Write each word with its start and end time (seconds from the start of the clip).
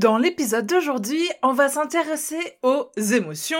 Dans 0.00 0.16
l'épisode 0.16 0.64
d'aujourd'hui, 0.64 1.28
on 1.42 1.52
va 1.52 1.68
s'intéresser 1.68 2.40
aux 2.62 2.90
émotions 2.96 3.58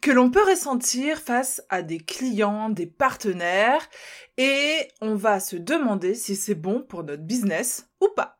que 0.00 0.12
l'on 0.12 0.30
peut 0.30 0.48
ressentir 0.48 1.18
face 1.18 1.64
à 1.68 1.82
des 1.82 1.98
clients, 1.98 2.68
des 2.68 2.86
partenaires, 2.86 3.82
et 4.38 4.86
on 5.00 5.16
va 5.16 5.40
se 5.40 5.56
demander 5.56 6.14
si 6.14 6.36
c'est 6.36 6.54
bon 6.54 6.80
pour 6.80 7.02
notre 7.02 7.24
business 7.24 7.88
ou 8.00 8.06
pas. 8.14 8.38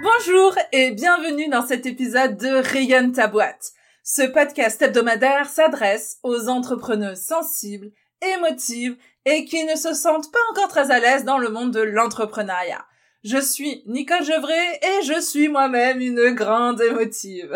Bonjour 0.00 0.54
et 0.70 0.92
bienvenue 0.92 1.48
dans 1.48 1.66
cet 1.66 1.86
épisode 1.86 2.36
de 2.36 2.62
Rayonne 2.62 3.10
ta 3.10 3.26
boîte. 3.26 3.72
Ce 4.10 4.22
podcast 4.22 4.80
hebdomadaire 4.80 5.50
s'adresse 5.50 6.16
aux 6.22 6.48
entrepreneurs 6.48 7.18
sensibles, 7.18 7.90
émotives 8.36 8.96
et 9.26 9.44
qui 9.44 9.62
ne 9.64 9.76
se 9.76 9.92
sentent 9.92 10.32
pas 10.32 10.38
encore 10.50 10.68
très 10.68 10.90
à 10.90 10.98
l'aise 10.98 11.26
dans 11.26 11.36
le 11.36 11.50
monde 11.50 11.72
de 11.72 11.82
l'entrepreneuriat. 11.82 12.86
Je 13.22 13.36
suis 13.36 13.82
Nicole 13.84 14.24
Gevray 14.24 14.80
et 14.80 15.04
je 15.04 15.20
suis 15.20 15.48
moi-même 15.48 16.00
une 16.00 16.30
grande 16.30 16.80
émotive. 16.80 17.54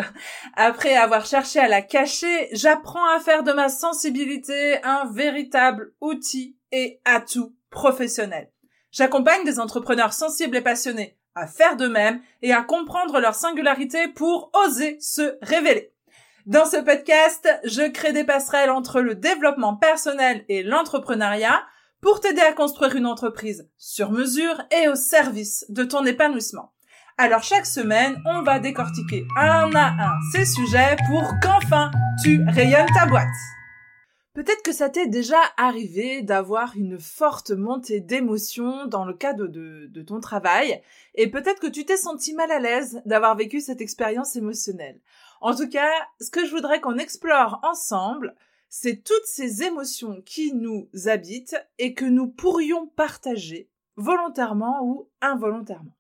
Après 0.55 0.95
avoir 0.95 1.25
cherché 1.25 1.59
à 1.59 1.69
la 1.69 1.81
cacher, 1.81 2.51
j'apprends 2.53 3.09
à 3.17 3.21
faire 3.21 3.45
de 3.45 3.53
ma 3.53 3.71
sensibilité 3.71 4.77
un 4.85 5.11
véritable 5.11 5.95
outil 6.03 6.59
et 6.71 7.01
atout 7.07 7.57
professionnel. 7.71 8.53
J'accompagne 8.91 9.47
des 9.47 9.59
entrepreneurs 9.59 10.13
sensibles 10.13 10.59
et 10.59 10.61
passionnés 10.61 11.17
à 11.35 11.47
faire 11.47 11.79
de 11.79 11.87
même 11.87 12.21
et 12.43 12.53
à 12.53 12.61
comprendre 12.61 13.21
leur 13.21 13.37
singularité 13.37 14.09
pour 14.09 14.51
oser 14.67 14.99
se 15.01 15.39
révéler. 15.41 15.93
Dans 16.47 16.65
ce 16.65 16.77
podcast, 16.79 17.49
je 17.63 17.89
crée 17.89 18.13
des 18.13 18.25
passerelles 18.25 18.71
entre 18.71 19.01
le 19.01 19.15
développement 19.15 19.77
personnel 19.77 20.45
et 20.49 20.65
l'entrepreneuriat 20.65 21.63
pour 22.01 22.19
t'aider 22.19 22.41
à 22.41 22.53
construire 22.53 22.97
une 22.97 23.07
entreprise 23.07 23.71
sur 23.79 24.11
mesure 24.11 24.61
et 24.73 24.89
au 24.89 24.97
service 24.97 25.65
de 25.69 25.85
ton 25.85 26.05
épanouissement. 26.05 26.73
Alors 27.17 27.45
chaque 27.45 27.67
semaine, 27.67 28.21
on 28.27 28.43
va 28.43 28.59
décortiquer 28.59 29.25
un 29.37 29.73
à 29.77 29.91
un 29.91 30.19
ces 30.33 30.45
sujets 30.45 30.97
pour 31.07 31.23
qu'enfin 31.41 31.93
tu 32.25 32.45
rayonnes 32.49 32.91
ta 32.93 33.07
boîte. 33.07 33.29
Peut-être 34.35 34.63
que 34.65 34.73
ça 34.73 34.89
t'est 34.89 35.07
déjà 35.07 35.39
arrivé 35.57 36.23
d'avoir 36.23 36.73
une 36.75 36.99
forte 36.99 37.53
montée 37.53 38.01
d'émotions 38.01 38.87
dans 38.87 39.05
le 39.05 39.13
cadre 39.13 39.47
de, 39.47 39.87
de 39.89 40.03
ton 40.03 40.19
travail, 40.19 40.83
et 41.15 41.31
peut-être 41.31 41.61
que 41.61 41.67
tu 41.67 41.85
t'es 41.85 41.99
senti 41.99 42.35
mal 42.35 42.51
à 42.51 42.59
l'aise 42.59 43.01
d'avoir 43.05 43.37
vécu 43.37 43.61
cette 43.61 43.83
expérience 43.83 44.35
émotionnelle. 44.35 44.99
En 45.43 45.57
tout 45.57 45.69
cas, 45.69 45.91
ce 46.21 46.31
que 46.31 46.47
je 46.47 46.53
voudrais 46.53 46.81
qu'on 46.81 46.99
explore 46.99 47.59
ensemble, 47.65 48.37
c'est 48.69 49.03
toutes 49.03 49.27
ces 49.27 49.65
émotions 49.65 50.23
qui 50.25 50.55
nous 50.55 50.89
habitent 51.07 51.57
et 51.79 51.95
que 51.95 52.05
nous 52.05 52.29
pourrions 52.29 52.87
partager 52.87 53.69
volontairement 53.97 54.85
ou 54.85 55.11
involontairement. 55.21 55.97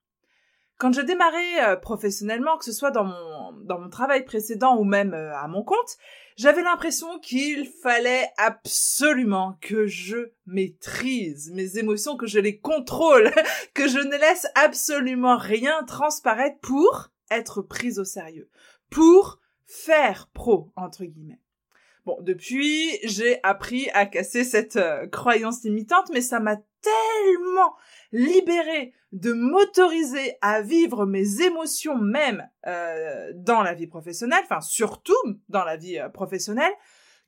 Quand 0.78 0.92
je 0.92 1.00
démarrais 1.00 1.64
euh, 1.64 1.76
professionnellement, 1.76 2.56
que 2.56 2.64
ce 2.64 2.72
soit 2.72 2.92
dans 2.92 3.02
mon, 3.02 3.52
dans 3.64 3.80
mon 3.80 3.90
travail 3.90 4.24
précédent 4.24 4.76
ou 4.76 4.84
même 4.84 5.12
euh, 5.12 5.36
à 5.36 5.48
mon 5.48 5.64
compte, 5.64 5.98
j'avais 6.36 6.62
l'impression 6.62 7.18
qu'il 7.18 7.66
fallait 7.66 8.30
absolument 8.36 9.58
que 9.60 9.88
je 9.88 10.30
maîtrise 10.46 11.50
mes 11.52 11.78
émotions, 11.78 12.16
que 12.16 12.28
je 12.28 12.38
les 12.38 12.60
contrôle, 12.60 13.32
que 13.74 13.88
je 13.88 13.98
ne 13.98 14.16
laisse 14.16 14.46
absolument 14.54 15.36
rien 15.36 15.82
transparaître 15.82 16.60
pour 16.60 17.08
être 17.32 17.62
prise 17.62 17.98
au 17.98 18.04
sérieux, 18.04 18.48
pour 18.92 19.40
faire 19.66 20.28
pro, 20.32 20.70
entre 20.76 21.04
guillemets. 21.04 21.40
Bon, 22.04 22.18
depuis, 22.20 22.98
j'ai 23.04 23.40
appris 23.42 23.88
à 23.94 24.06
casser 24.06 24.44
cette 24.44 24.76
euh, 24.76 25.06
croyance 25.06 25.62
limitante, 25.62 26.10
mais 26.12 26.20
ça 26.20 26.40
m'a 26.40 26.56
tellement 26.56 27.74
libéré 28.10 28.92
de 29.12 29.32
m'autoriser 29.32 30.36
à 30.40 30.62
vivre 30.62 31.06
mes 31.06 31.42
émotions 31.42 31.96
même 31.96 32.48
euh, 32.66 33.30
dans 33.34 33.62
la 33.62 33.74
vie 33.74 33.86
professionnelle, 33.86 34.42
enfin 34.44 34.60
surtout 34.60 35.14
dans 35.48 35.64
la 35.64 35.76
vie 35.76 35.98
euh, 35.98 36.08
professionnelle, 36.08 36.72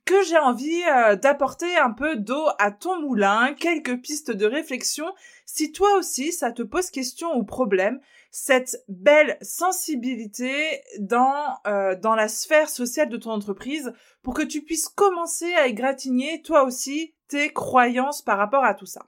que 0.03 0.21
j'ai 0.23 0.37
envie 0.37 0.83
d'apporter 1.19 1.77
un 1.77 1.89
peu 1.89 2.15
d'eau 2.15 2.45
à 2.59 2.69
ton 2.69 3.01
moulin, 3.01 3.55
quelques 3.55 3.99
pistes 4.01 4.29
de 4.29 4.45
réflexion. 4.45 5.07
Si 5.47 5.71
toi 5.71 5.97
aussi 5.97 6.31
ça 6.31 6.51
te 6.51 6.61
pose 6.61 6.91
question 6.91 7.35
ou 7.35 7.43
problème, 7.43 7.99
cette 8.37 8.83
belle 8.89 9.37
sensibilité 9.41 10.81
dans 10.99 11.55
euh, 11.67 11.95
dans 11.95 12.15
la 12.15 12.27
sphère 12.27 12.69
sociale 12.69 13.07
de 13.07 13.15
ton 13.15 13.31
entreprise 13.31 13.93
pour 14.23 14.33
que 14.33 14.41
tu 14.41 14.61
puisses 14.61 14.89
commencer 14.89 15.53
à 15.53 15.67
égratigner 15.67 16.41
toi 16.41 16.65
aussi 16.65 17.15
tes 17.29 17.53
croyances 17.53 18.21
par 18.21 18.37
rapport 18.37 18.65
à 18.65 18.73
tout 18.73 18.85
ça. 18.85 19.05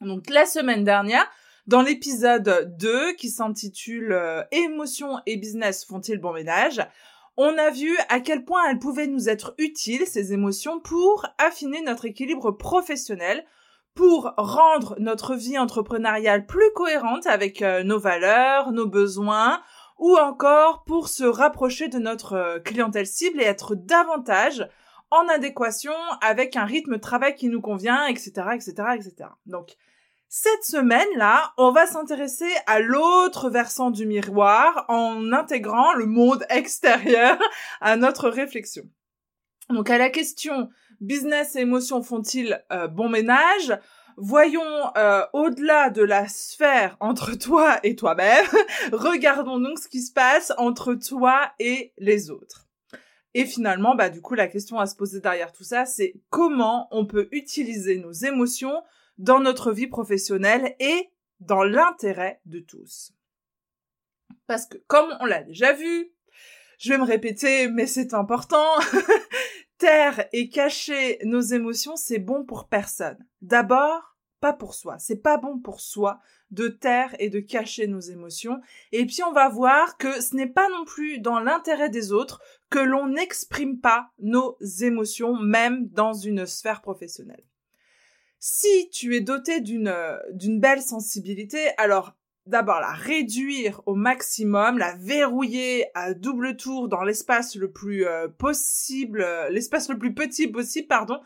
Donc 0.00 0.28
la 0.28 0.44
semaine 0.44 0.82
dernière, 0.82 1.30
dans 1.68 1.82
l'épisode 1.82 2.74
2 2.80 3.12
qui 3.12 3.30
s'intitule 3.30 4.10
euh, 4.10 4.42
Émotions 4.50 5.20
et 5.26 5.36
business 5.36 5.84
font-ils 5.84 6.18
bon 6.18 6.32
ménage, 6.32 6.84
on 7.36 7.56
a 7.56 7.70
vu 7.70 7.96
à 8.08 8.18
quel 8.18 8.44
point 8.44 8.68
elles 8.68 8.80
pouvaient 8.80 9.06
nous 9.06 9.28
être 9.28 9.54
utiles, 9.58 10.04
ces 10.04 10.32
émotions, 10.32 10.80
pour 10.80 11.28
affiner 11.38 11.80
notre 11.80 12.06
équilibre 12.06 12.50
professionnel, 12.50 13.46
pour 13.94 14.32
rendre 14.36 14.96
notre 14.98 15.34
vie 15.34 15.58
entrepreneuriale 15.58 16.46
plus 16.46 16.72
cohérente 16.74 17.26
avec 17.26 17.62
euh, 17.62 17.82
nos 17.82 17.98
valeurs, 17.98 18.72
nos 18.72 18.86
besoins, 18.86 19.62
ou 19.98 20.16
encore 20.16 20.84
pour 20.84 21.08
se 21.08 21.24
rapprocher 21.24 21.88
de 21.88 21.98
notre 21.98 22.32
euh, 22.34 22.58
clientèle 22.58 23.06
cible 23.06 23.40
et 23.40 23.44
être 23.44 23.74
davantage 23.74 24.68
en 25.10 25.28
adéquation 25.28 25.92
avec 26.22 26.56
un 26.56 26.64
rythme 26.64 26.94
de 26.94 27.00
travail 27.00 27.34
qui 27.34 27.48
nous 27.48 27.60
convient, 27.60 28.06
etc., 28.06 28.32
etc., 28.54 28.72
etc. 28.94 29.14
Donc, 29.46 29.76
cette 30.28 30.64
semaine-là, 30.64 31.52
on 31.58 31.72
va 31.72 31.86
s'intéresser 31.86 32.50
à 32.66 32.80
l'autre 32.80 33.50
versant 33.50 33.90
du 33.90 34.06
miroir 34.06 34.86
en 34.88 35.30
intégrant 35.30 35.92
le 35.92 36.06
monde 36.06 36.46
extérieur 36.50 37.38
à 37.82 37.96
notre 37.96 38.30
réflexion. 38.30 38.84
Donc, 39.68 39.90
à 39.90 39.98
la 39.98 40.08
question 40.08 40.70
business 41.02 41.56
et 41.56 41.60
émotions 41.60 42.02
font-ils 42.02 42.64
euh, 42.72 42.88
bon 42.88 43.08
ménage? 43.08 43.78
Voyons 44.16 44.96
euh, 44.96 45.24
au-delà 45.32 45.90
de 45.90 46.02
la 46.02 46.28
sphère 46.28 46.96
entre 47.00 47.34
toi 47.38 47.78
et 47.82 47.96
toi-même, 47.96 48.46
regardons 48.92 49.58
donc 49.58 49.78
ce 49.78 49.88
qui 49.88 50.00
se 50.00 50.12
passe 50.12 50.52
entre 50.56 50.94
toi 50.94 51.52
et 51.58 51.92
les 51.98 52.30
autres. 52.30 52.68
Et 53.34 53.46
finalement, 53.46 53.94
bah 53.94 54.10
du 54.10 54.20
coup, 54.20 54.34
la 54.34 54.46
question 54.46 54.78
à 54.78 54.86
se 54.86 54.94
poser 54.94 55.20
derrière 55.20 55.52
tout 55.52 55.64
ça, 55.64 55.86
c'est 55.86 56.14
comment 56.28 56.88
on 56.90 57.06
peut 57.06 57.28
utiliser 57.32 57.96
nos 57.96 58.12
émotions 58.12 58.82
dans 59.16 59.40
notre 59.40 59.72
vie 59.72 59.86
professionnelle 59.86 60.76
et 60.80 61.10
dans 61.40 61.64
l'intérêt 61.64 62.40
de 62.44 62.60
tous? 62.60 63.12
Parce 64.46 64.66
que, 64.66 64.76
comme 64.86 65.16
on 65.20 65.24
l'a 65.24 65.42
déjà 65.42 65.72
vu, 65.72 66.12
je 66.78 66.90
vais 66.90 66.98
me 66.98 67.04
répéter, 67.04 67.68
mais 67.68 67.86
c'est 67.86 68.12
important, 68.12 68.66
taire 69.82 70.28
et 70.32 70.48
cacher 70.48 71.18
nos 71.24 71.40
émotions, 71.40 71.96
c'est 71.96 72.20
bon 72.20 72.44
pour 72.44 72.68
personne. 72.68 73.18
D'abord, 73.40 74.16
pas 74.38 74.52
pour 74.52 74.74
soi. 74.74 74.96
C'est 75.00 75.20
pas 75.20 75.38
bon 75.38 75.58
pour 75.58 75.80
soi 75.80 76.20
de 76.52 76.68
taire 76.68 77.16
et 77.18 77.30
de 77.30 77.40
cacher 77.40 77.88
nos 77.88 77.98
émotions. 77.98 78.60
Et 78.92 79.04
puis 79.06 79.24
on 79.28 79.32
va 79.32 79.48
voir 79.48 79.98
que 79.98 80.20
ce 80.20 80.36
n'est 80.36 80.46
pas 80.46 80.68
non 80.68 80.84
plus 80.84 81.18
dans 81.18 81.40
l'intérêt 81.40 81.88
des 81.88 82.12
autres 82.12 82.40
que 82.70 82.78
l'on 82.78 83.08
n'exprime 83.08 83.80
pas 83.80 84.12
nos 84.20 84.56
émotions, 84.82 85.34
même 85.34 85.88
dans 85.88 86.12
une 86.12 86.46
sphère 86.46 86.80
professionnelle. 86.80 87.42
Si 88.38 88.88
tu 88.90 89.16
es 89.16 89.20
doté 89.20 89.60
d'une 89.60 89.92
d'une 90.32 90.60
belle 90.60 90.82
sensibilité, 90.82 91.70
alors 91.76 92.14
d'abord 92.46 92.80
la 92.80 92.92
réduire 92.92 93.80
au 93.86 93.94
maximum, 93.94 94.78
la 94.78 94.94
verrouiller 94.96 95.86
à 95.94 96.14
double 96.14 96.56
tour 96.56 96.88
dans 96.88 97.02
l'espace 97.02 97.54
le 97.54 97.70
plus 97.70 98.06
euh, 98.06 98.28
possible, 98.28 99.22
euh, 99.22 99.48
l'espace 99.50 99.88
le 99.88 99.98
plus 99.98 100.14
petit 100.14 100.48
possible, 100.48 100.88
pardon, 100.88 101.20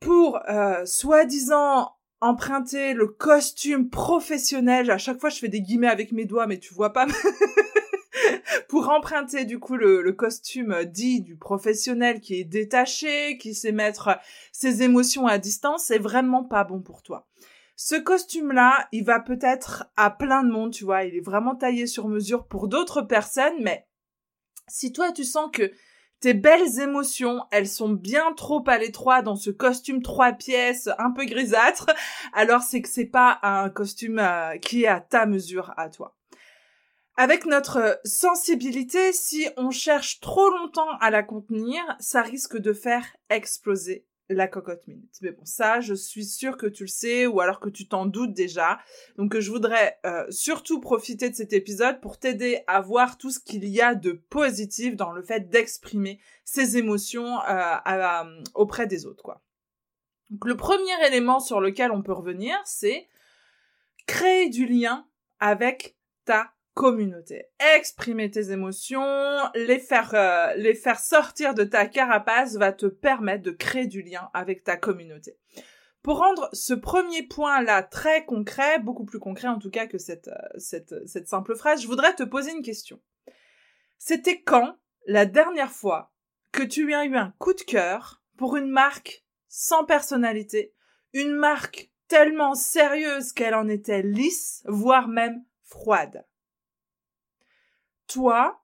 pour 0.00 0.40
euh, 0.48 0.84
soi-disant 0.84 1.92
emprunter 2.20 2.94
le 2.94 3.06
costume 3.06 3.88
professionnel. 3.88 4.90
À 4.90 4.98
chaque 4.98 5.20
fois, 5.20 5.30
je 5.30 5.38
fais 5.38 5.48
des 5.48 5.60
guillemets 5.60 5.88
avec 5.88 6.12
mes 6.12 6.24
doigts, 6.24 6.46
mais 6.46 6.58
tu 6.58 6.74
vois 6.74 6.92
pas. 6.92 7.06
pour 8.68 8.88
emprunter 8.88 9.44
du 9.44 9.58
coup 9.58 9.76
le, 9.76 10.02
le, 10.02 10.12
costume 10.12 10.84
dit 10.84 11.20
du 11.20 11.36
professionnel 11.36 12.20
qui 12.20 12.40
est 12.40 12.44
détaché, 12.44 13.38
qui 13.38 13.54
sait 13.54 13.72
mettre 13.72 14.18
ses 14.52 14.82
émotions 14.82 15.26
à 15.26 15.38
distance, 15.38 15.84
c'est 15.84 15.98
vraiment 15.98 16.42
pas 16.42 16.64
bon 16.64 16.80
pour 16.80 17.02
toi. 17.02 17.26
Ce 17.76 17.96
costume-là, 17.96 18.88
il 18.92 19.04
va 19.04 19.18
peut-être 19.18 19.86
à 19.96 20.10
plein 20.10 20.44
de 20.44 20.50
monde, 20.50 20.72
tu 20.72 20.84
vois, 20.84 21.04
il 21.04 21.16
est 21.16 21.24
vraiment 21.24 21.56
taillé 21.56 21.86
sur 21.86 22.06
mesure 22.08 22.46
pour 22.46 22.68
d'autres 22.68 23.02
personnes, 23.02 23.60
mais 23.60 23.86
si 24.68 24.92
toi 24.92 25.10
tu 25.10 25.24
sens 25.24 25.50
que 25.52 25.72
tes 26.20 26.34
belles 26.34 26.78
émotions, 26.80 27.42
elles 27.50 27.68
sont 27.68 27.90
bien 27.90 28.32
trop 28.32 28.62
à 28.68 28.78
l'étroit 28.78 29.22
dans 29.22 29.36
ce 29.36 29.50
costume 29.50 30.02
trois 30.02 30.32
pièces 30.32 30.88
un 30.98 31.10
peu 31.10 31.24
grisâtre, 31.24 31.90
alors 32.32 32.62
c'est 32.62 32.80
que 32.80 32.88
c'est 32.88 33.06
pas 33.06 33.40
un 33.42 33.68
costume 33.70 34.20
euh, 34.20 34.56
qui 34.58 34.84
est 34.84 34.88
à 34.88 35.00
ta 35.00 35.26
mesure 35.26 35.74
à 35.76 35.88
toi. 35.88 36.16
Avec 37.16 37.44
notre 37.44 38.00
sensibilité, 38.04 39.12
si 39.12 39.48
on 39.56 39.70
cherche 39.70 40.20
trop 40.20 40.48
longtemps 40.50 40.96
à 41.00 41.10
la 41.10 41.22
contenir, 41.22 41.82
ça 41.98 42.22
risque 42.22 42.56
de 42.56 42.72
faire 42.72 43.04
exploser 43.30 44.06
la 44.28 44.48
cocotte 44.48 44.86
minute. 44.86 45.16
Mais 45.20 45.32
bon, 45.32 45.44
ça, 45.44 45.80
je 45.80 45.94
suis 45.94 46.24
sûre 46.24 46.56
que 46.56 46.66
tu 46.66 46.84
le 46.84 46.88
sais 46.88 47.26
ou 47.26 47.40
alors 47.40 47.60
que 47.60 47.68
tu 47.68 47.86
t'en 47.86 48.06
doutes 48.06 48.32
déjà. 48.32 48.78
Donc, 49.16 49.38
je 49.38 49.50
voudrais 49.50 49.98
euh, 50.06 50.24
surtout 50.30 50.80
profiter 50.80 51.28
de 51.30 51.34
cet 51.34 51.52
épisode 51.52 52.00
pour 52.00 52.18
t'aider 52.18 52.62
à 52.66 52.80
voir 52.80 53.18
tout 53.18 53.30
ce 53.30 53.40
qu'il 53.40 53.64
y 53.66 53.80
a 53.80 53.94
de 53.94 54.12
positif 54.12 54.96
dans 54.96 55.12
le 55.12 55.22
fait 55.22 55.48
d'exprimer 55.50 56.20
ses 56.44 56.78
émotions 56.78 57.38
euh, 57.48 58.24
auprès 58.54 58.86
des 58.86 59.06
autres. 59.06 59.40
Donc, 60.30 60.46
le 60.46 60.56
premier 60.56 61.06
élément 61.06 61.40
sur 61.40 61.60
lequel 61.60 61.92
on 61.92 62.02
peut 62.02 62.12
revenir, 62.12 62.56
c'est 62.64 63.08
créer 64.06 64.48
du 64.48 64.66
lien 64.66 65.06
avec 65.38 65.96
ta 66.24 66.54
communauté. 66.74 67.46
Exprimer 67.76 68.30
tes 68.30 68.50
émotions, 68.50 69.38
les 69.54 69.78
faire, 69.78 70.14
euh, 70.14 70.54
les 70.56 70.74
faire 70.74 70.98
sortir 70.98 71.54
de 71.54 71.64
ta 71.64 71.86
carapace 71.86 72.56
va 72.56 72.72
te 72.72 72.86
permettre 72.86 73.44
de 73.44 73.52
créer 73.52 73.86
du 73.86 74.02
lien 74.02 74.28
avec 74.34 74.64
ta 74.64 74.76
communauté. 74.76 75.38
Pour 76.02 76.18
rendre 76.18 76.50
ce 76.52 76.74
premier 76.74 77.22
point-là 77.22 77.82
très 77.82 78.26
concret, 78.26 78.78
beaucoup 78.78 79.04
plus 79.04 79.20
concret 79.20 79.48
en 79.48 79.58
tout 79.58 79.70
cas 79.70 79.86
que 79.86 79.98
cette, 79.98 80.28
euh, 80.28 80.58
cette, 80.58 80.94
cette 81.08 81.28
simple 81.28 81.56
phrase, 81.56 81.80
je 81.80 81.86
voudrais 81.86 82.14
te 82.14 82.24
poser 82.24 82.52
une 82.52 82.62
question. 82.62 83.00
C'était 83.98 84.42
quand 84.42 84.76
la 85.06 85.24
dernière 85.24 85.70
fois 85.70 86.12
que 86.52 86.62
tu 86.62 86.92
as 86.92 87.04
eu 87.04 87.16
un 87.16 87.32
coup 87.38 87.54
de 87.54 87.62
cœur 87.62 88.22
pour 88.36 88.56
une 88.56 88.68
marque 88.68 89.24
sans 89.48 89.84
personnalité, 89.84 90.74
une 91.12 91.32
marque 91.32 91.90
tellement 92.08 92.54
sérieuse 92.54 93.32
qu'elle 93.32 93.54
en 93.54 93.68
était 93.68 94.02
lisse, 94.02 94.62
voire 94.66 95.08
même 95.08 95.44
froide? 95.62 96.26
Toi, 98.14 98.62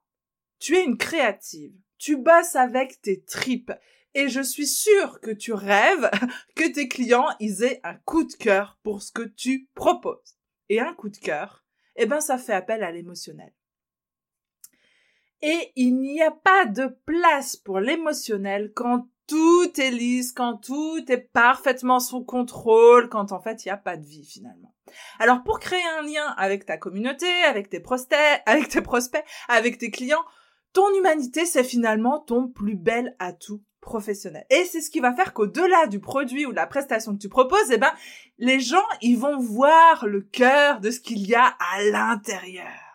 tu 0.59 0.77
es 0.77 0.85
une 0.85 0.97
créative. 0.97 1.73
Tu 1.97 2.15
bosses 2.15 2.55
avec 2.55 3.01
tes 3.01 3.21
tripes. 3.21 3.73
Et 4.13 4.29
je 4.29 4.41
suis 4.41 4.65
sûre 4.65 5.19
que 5.19 5.31
tu 5.31 5.51
rêves 5.51 6.09
que 6.55 6.71
tes 6.71 6.87
clients, 6.87 7.27
aient 7.41 7.81
un 7.83 7.95
coup 7.95 8.23
de 8.23 8.33
cœur 8.33 8.79
pour 8.81 9.01
ce 9.01 9.11
que 9.11 9.23
tu 9.23 9.67
proposes. 9.75 10.37
Et 10.69 10.79
un 10.79 10.93
coup 10.93 11.09
de 11.09 11.17
cœur, 11.17 11.65
eh 11.97 12.05
ben, 12.05 12.21
ça 12.21 12.37
fait 12.37 12.53
appel 12.53 12.81
à 12.81 12.91
l'émotionnel. 12.91 13.53
Et 15.41 15.73
il 15.75 15.97
n'y 15.97 16.21
a 16.21 16.31
pas 16.31 16.65
de 16.65 16.87
place 17.05 17.57
pour 17.57 17.81
l'émotionnel 17.81 18.71
quand 18.73 19.09
tout 19.31 19.79
est 19.79 19.91
lisse, 19.91 20.33
quand 20.33 20.57
tout 20.57 20.99
est 21.07 21.31
parfaitement 21.31 22.01
sous 22.01 22.21
contrôle, 22.21 23.07
quand 23.07 23.31
en 23.31 23.39
fait 23.39 23.63
il 23.63 23.69
n'y 23.69 23.71
a 23.71 23.77
pas 23.77 23.95
de 23.95 24.05
vie 24.05 24.25
finalement. 24.25 24.75
Alors 25.19 25.41
pour 25.43 25.61
créer 25.61 25.79
un 25.97 26.01
lien 26.01 26.25
avec 26.35 26.65
ta 26.65 26.75
communauté, 26.75 27.25
avec 27.47 27.69
tes 27.69 27.79
prospects, 27.79 29.23
avec 29.47 29.77
tes 29.77 29.89
clients, 29.89 30.25
ton 30.73 30.93
humanité 30.97 31.45
c'est 31.45 31.63
finalement 31.63 32.19
ton 32.19 32.49
plus 32.49 32.75
bel 32.75 33.15
atout 33.19 33.63
professionnel. 33.79 34.45
Et 34.49 34.65
c'est 34.65 34.81
ce 34.81 34.91
qui 34.91 34.99
va 34.99 35.13
faire 35.13 35.33
qu'au-delà 35.33 35.87
du 35.87 36.01
produit 36.01 36.45
ou 36.45 36.51
de 36.51 36.57
la 36.57 36.67
prestation 36.67 37.13
que 37.13 37.21
tu 37.21 37.29
proposes, 37.29 37.71
eh 37.71 37.77
ben, 37.77 37.91
les 38.37 38.59
gens, 38.59 38.85
ils 39.01 39.17
vont 39.17 39.39
voir 39.39 40.07
le 40.07 40.21
cœur 40.21 40.81
de 40.81 40.91
ce 40.91 40.99
qu'il 40.99 41.25
y 41.25 41.35
a 41.35 41.45
à 41.45 41.81
l'intérieur. 41.83 42.90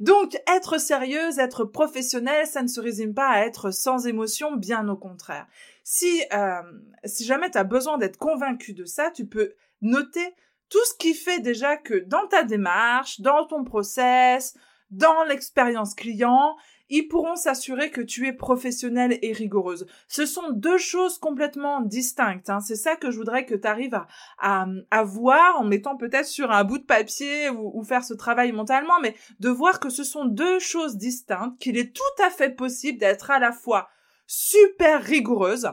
Donc, 0.00 0.36
être 0.46 0.78
sérieuse, 0.78 1.38
être 1.38 1.64
professionnelle, 1.64 2.46
ça 2.46 2.62
ne 2.62 2.68
se 2.68 2.80
résume 2.80 3.14
pas 3.14 3.28
à 3.28 3.40
être 3.40 3.70
sans 3.70 4.06
émotion, 4.06 4.56
bien 4.56 4.88
au 4.88 4.96
contraire. 4.96 5.46
Si, 5.82 6.22
euh, 6.32 6.62
si 7.04 7.24
jamais 7.24 7.50
tu 7.50 7.58
as 7.58 7.64
besoin 7.64 7.98
d'être 7.98 8.16
convaincu 8.16 8.72
de 8.72 8.84
ça, 8.84 9.10
tu 9.10 9.26
peux 9.26 9.54
noter 9.82 10.34
tout 10.70 10.84
ce 10.86 10.94
qui 10.98 11.14
fait 11.14 11.40
déjà 11.40 11.76
que 11.76 11.94
dans 11.94 12.26
ta 12.26 12.42
démarche, 12.42 13.20
dans 13.20 13.46
ton 13.46 13.64
process, 13.64 14.56
dans 14.90 15.24
l'expérience 15.24 15.94
client, 15.94 16.56
ils 16.88 17.08
pourront 17.08 17.36
s'assurer 17.36 17.90
que 17.90 18.00
tu 18.00 18.26
es 18.26 18.32
professionnelle 18.32 19.18
et 19.22 19.32
rigoureuse. 19.32 19.86
Ce 20.08 20.26
sont 20.26 20.50
deux 20.50 20.78
choses 20.78 21.18
complètement 21.18 21.80
distinctes. 21.80 22.50
Hein. 22.50 22.60
C'est 22.60 22.76
ça 22.76 22.96
que 22.96 23.10
je 23.10 23.16
voudrais 23.16 23.46
que 23.46 23.54
tu 23.54 23.66
arrives 23.66 23.98
à, 24.38 24.66
à, 24.90 25.02
voir 25.04 25.60
en 25.60 25.64
mettant 25.64 25.96
peut-être 25.96 26.26
sur 26.26 26.50
un 26.50 26.64
bout 26.64 26.78
de 26.78 26.84
papier 26.84 27.48
ou, 27.50 27.70
ou, 27.74 27.82
faire 27.84 28.04
ce 28.04 28.14
travail 28.14 28.52
mentalement, 28.52 29.00
mais 29.00 29.14
de 29.40 29.48
voir 29.48 29.80
que 29.80 29.88
ce 29.88 30.04
sont 30.04 30.24
deux 30.24 30.58
choses 30.58 30.96
distinctes, 30.96 31.58
qu'il 31.58 31.78
est 31.78 31.94
tout 31.94 32.22
à 32.22 32.30
fait 32.30 32.50
possible 32.50 32.98
d'être 32.98 33.30
à 33.30 33.38
la 33.38 33.52
fois 33.52 33.88
super 34.26 35.02
rigoureuse, 35.02 35.70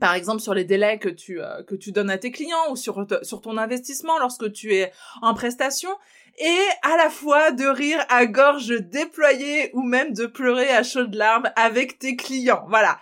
par 0.00 0.14
exemple 0.14 0.40
sur 0.40 0.54
les 0.54 0.64
délais 0.64 0.98
que 0.98 1.08
tu 1.08 1.40
euh, 1.40 1.62
que 1.62 1.74
tu 1.74 1.92
donnes 1.92 2.10
à 2.10 2.18
tes 2.18 2.30
clients 2.30 2.70
ou 2.70 2.76
sur 2.76 3.06
sur 3.22 3.40
ton 3.40 3.56
investissement 3.56 4.18
lorsque 4.18 4.52
tu 4.52 4.74
es 4.74 4.92
en 5.22 5.34
prestation 5.34 5.90
et 6.38 6.58
à 6.82 6.96
la 6.96 7.10
fois 7.10 7.50
de 7.50 7.66
rire 7.66 8.04
à 8.08 8.26
gorge 8.26 8.68
déployée 8.68 9.70
ou 9.74 9.82
même 9.82 10.12
de 10.12 10.26
pleurer 10.26 10.70
à 10.70 10.82
chaudes 10.82 11.14
larmes 11.14 11.50
avec 11.56 11.98
tes 11.98 12.16
clients. 12.16 12.64
Voilà. 12.68 12.98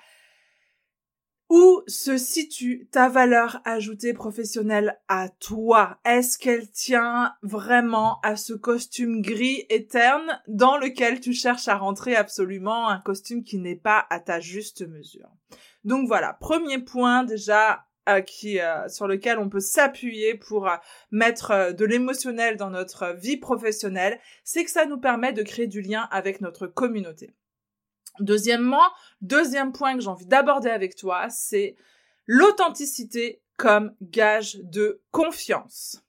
Où 1.49 1.83
se 1.87 2.19
situe 2.19 2.89
ta 2.91 3.09
valeur 3.09 3.61
ajoutée 3.65 4.15
professionnelle 4.15 4.99
à 5.07 5.29
toi? 5.29 6.01
Est-ce 6.05 6.39
qu'elle 6.39 6.69
tient 6.71 7.35
vraiment 7.43 8.19
à 8.23 8.35
ce 8.35 8.53
costume 8.53 9.23
gris 9.23 9.65
et 9.71 9.87
terne 9.87 10.41
dans 10.49 10.77
lequel 10.77 11.21
tu 11.21 11.33
cherches 11.33 11.69
à 11.69 11.77
rentrer 11.77 12.17
absolument 12.17 12.89
un 12.89 12.99
costume 12.99 13.45
qui 13.45 13.59
n'est 13.59 13.77
pas 13.77 14.07
à 14.11 14.19
ta 14.19 14.41
juste 14.41 14.85
mesure? 14.89 15.29
Donc 15.87 16.09
voilà, 16.09 16.35
premier 16.35 16.79
point 16.79 17.23
déjà 17.25 17.87
euh, 18.09 18.21
euh, 18.45 18.89
sur 18.89 19.07
lequel 19.07 19.39
on 19.39 19.49
peut 19.49 19.61
s'appuyer 19.61 20.35
pour 20.35 20.69
euh, 20.69 20.77
mettre 21.13 21.73
de 21.73 21.85
l'émotionnel 21.85 22.57
dans 22.57 22.71
notre 22.71 23.15
vie 23.17 23.37
professionnelle, 23.37 24.21
c'est 24.45 24.65
que 24.65 24.71
ça 24.71 24.87
nous 24.87 24.99
permet 24.99 25.33
de 25.33 25.43
créer 25.43 25.69
du 25.69 25.81
lien 25.81 26.09
avec 26.11 26.41
notre 26.41 26.67
communauté. 26.67 27.35
Deuxièmement, 28.19 28.85
deuxième 29.21 29.73
point 29.73 29.95
que 29.95 30.01
j'ai 30.01 30.09
envie 30.09 30.27
d'aborder 30.27 30.71
avec 30.71 30.97
toi, 30.97 31.29
c'est 31.31 31.77
l'authenticité 32.27 33.41
comme 33.57 33.95
gage 34.03 34.59
de 34.63 35.01
confiance. 35.13 36.03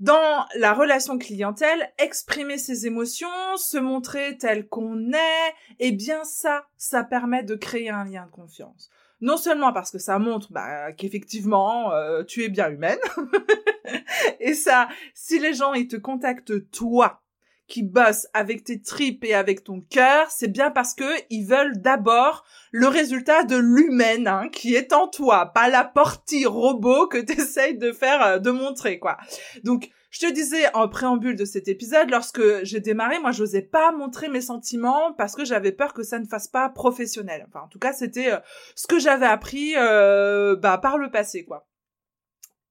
Dans 0.00 0.46
la 0.54 0.74
relation 0.74 1.18
clientèle, 1.18 1.92
exprimer 1.98 2.56
ses 2.56 2.86
émotions, 2.86 3.56
se 3.56 3.78
montrer 3.78 4.38
tel 4.38 4.68
qu'on 4.68 5.12
est, 5.12 5.54
eh 5.80 5.92
bien 5.92 6.22
ça, 6.24 6.66
ça 6.76 7.02
permet 7.02 7.42
de 7.42 7.56
créer 7.56 7.90
un 7.90 8.04
lien 8.04 8.26
de 8.26 8.30
confiance. 8.30 8.90
Non 9.20 9.36
seulement 9.36 9.72
parce 9.72 9.90
que 9.90 9.98
ça 9.98 10.18
montre 10.18 10.52
bah, 10.52 10.92
qu'effectivement 10.92 11.92
euh, 11.92 12.22
tu 12.22 12.44
es 12.44 12.48
bien 12.48 12.70
humaine, 12.70 12.98
et 14.40 14.54
ça, 14.54 14.88
si 15.14 15.38
les 15.38 15.54
gens 15.54 15.74
ils 15.74 15.88
te 15.88 15.96
contactent 15.96 16.70
toi 16.70 17.20
qui 17.68 17.82
bossent 17.82 18.26
avec 18.32 18.64
tes 18.64 18.80
tripes 18.80 19.24
et 19.24 19.34
avec 19.34 19.62
ton 19.62 19.82
cœur, 19.82 20.30
c'est 20.30 20.48
bien 20.48 20.70
parce 20.70 20.94
que 20.94 21.04
ils 21.30 21.44
veulent 21.44 21.80
d'abord 21.80 22.44
le 22.72 22.88
résultat 22.88 23.44
de 23.44 23.56
l'humaine 23.56 24.26
hein, 24.26 24.48
qui 24.50 24.74
est 24.74 24.92
en 24.92 25.06
toi, 25.06 25.52
pas 25.52 25.68
la 25.68 25.84
portie 25.84 26.46
robot 26.46 27.08
que 27.08 27.18
tu 27.24 27.32
essayes 27.32 27.76
de 27.76 27.92
faire, 27.92 28.22
euh, 28.24 28.38
de 28.38 28.50
montrer 28.50 28.98
quoi. 28.98 29.18
Donc 29.64 29.90
je 30.10 30.20
te 30.20 30.32
disais 30.32 30.74
en 30.74 30.88
préambule 30.88 31.36
de 31.36 31.44
cet 31.44 31.68
épisode, 31.68 32.10
lorsque 32.10 32.64
j'ai 32.64 32.80
démarré, 32.80 33.18
moi, 33.18 33.32
j'osais 33.32 33.62
pas 33.62 33.92
montrer 33.92 34.28
mes 34.28 34.40
sentiments 34.40 35.12
parce 35.12 35.34
que 35.34 35.44
j'avais 35.44 35.72
peur 35.72 35.92
que 35.92 36.02
ça 36.02 36.18
ne 36.18 36.26
fasse 36.26 36.48
pas 36.48 36.68
professionnel. 36.68 37.46
Enfin, 37.48 37.64
en 37.64 37.68
tout 37.68 37.78
cas, 37.78 37.92
c'était 37.92 38.32
euh, 38.32 38.38
ce 38.74 38.86
que 38.86 38.98
j'avais 38.98 39.26
appris 39.26 39.74
euh, 39.76 40.56
bah, 40.56 40.78
par 40.78 40.98
le 40.98 41.10
passé, 41.10 41.44
quoi. 41.44 41.68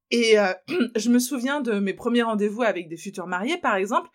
Et 0.09 0.35
je 0.95 1.09
me 1.09 1.19
souviens 1.19 1.61
de 1.61 1.79
mes 1.79 1.93
premiers 1.93 2.23
rendez-vous 2.23 2.63
avec 2.63 2.87
des 2.87 2.97
futurs 2.97 3.27
mariés, 3.27 3.57
par 3.57 3.75
exemple 3.75 4.09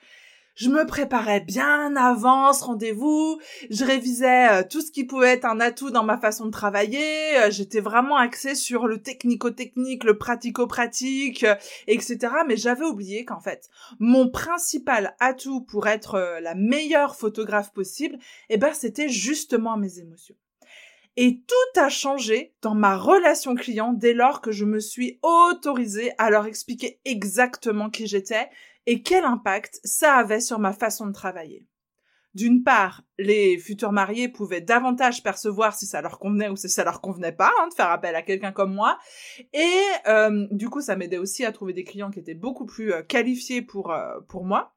je 0.54 0.68
me 0.68 0.87
préparais 0.87 1.40
bien 1.40 1.97
avant 1.97 2.52
ce 2.52 2.64
rendez-vous, 2.64 3.40
je 3.71 3.85
révisais 3.85 4.49
euh, 4.50 4.62
tout 4.68 4.80
ce 4.80 4.90
qui 4.90 5.04
pouvait 5.04 5.32
être 5.32 5.44
un 5.44 5.61
atout 5.61 5.90
dans 5.90 6.04
ma 6.04 6.18
façon 6.18 6.47
de 6.47 6.50
travailler, 6.50 7.38
euh, 7.38 7.50
j'étais 7.50 7.80
vraiment 7.80 8.16
axée 8.16 8.54
sur 8.54 8.87
le 8.87 9.00
technico-technique, 9.00 10.04
le 10.04 10.18
pratico-pratique, 10.18 11.44
euh, 11.44 11.54
etc. 11.87 12.18
Mais 12.47 12.56
j'avais 12.56 12.85
oublié 12.85 13.25
qu'en 13.25 13.40
fait, 13.40 13.68
mon 13.99 14.28
principal 14.28 15.14
atout 15.21 15.62
pour 15.62 15.87
être 15.87 16.38
la 16.42 16.54
meilleure 16.54 17.16
photographe 17.16 17.73
possible, 17.73 18.18
eh 18.49 18.56
ben, 18.56 18.73
c'était 18.75 19.09
justement 19.09 19.76
mes 19.76 19.99
émotions. 19.99 20.37
Et 21.16 21.42
tout 21.47 21.81
a 21.81 21.90
changé 21.90 22.54
dans 22.62 22.75
ma 22.75 22.97
relation 22.97 23.54
client 23.54 23.92
dès 23.92 24.14
lors 24.14 24.40
que 24.40 24.50
je 24.50 24.64
me 24.64 24.81
suis 24.81 25.19
autorisée 25.23 26.12
à 26.19 26.31
leur 26.31 26.47
expliquer 26.47 27.00
exactement 27.04 27.90
qui 27.90 28.07
j'étais 28.07 28.49
et 28.87 29.02
quel 29.02 29.25
impact 29.25 29.81
ça 29.85 30.14
avait 30.14 30.40
sur 30.40 30.59
ma 30.59 30.73
façon 30.73 31.07
de 31.07 31.12
travailler. 31.12 31.66
D'une 32.35 32.62
part, 32.62 33.02
les 33.19 33.59
futurs 33.59 33.92
mariés 33.92 34.28
pouvaient 34.28 34.62
davantage 34.62 35.23
percevoir 35.23 35.75
si 35.75 35.85
ça 35.85 36.00
leur 36.00 36.19
convenait 36.19 36.49
ou 36.49 36.57
si 36.57 36.71
ça 36.71 36.83
leur 36.83 37.02
convenait 37.02 37.33
pas, 37.33 37.52
hein, 37.61 37.69
de 37.69 37.75
faire 37.75 37.90
appel 37.90 38.16
à 38.16 38.23
quelqu'un 38.23 38.52
comme 38.52 38.75
moi. 38.75 38.99
Et 39.52 39.83
euh, 40.07 40.47
du 40.50 40.71
coup, 40.71 40.81
ça 40.81 40.97
m'aidait 40.97 41.19
aussi 41.19 41.45
à 41.45 41.52
trouver 41.52 41.75
des 41.75 41.85
clients 41.85 42.11
qui 42.11 42.21
étaient 42.21 42.35
beaucoup 42.35 42.64
plus 42.64 42.92
euh, 42.92 43.02
qualifiés 43.02 43.61
pour, 43.61 43.92
euh, 43.92 44.19
pour 44.28 44.45
moi. 44.45 44.75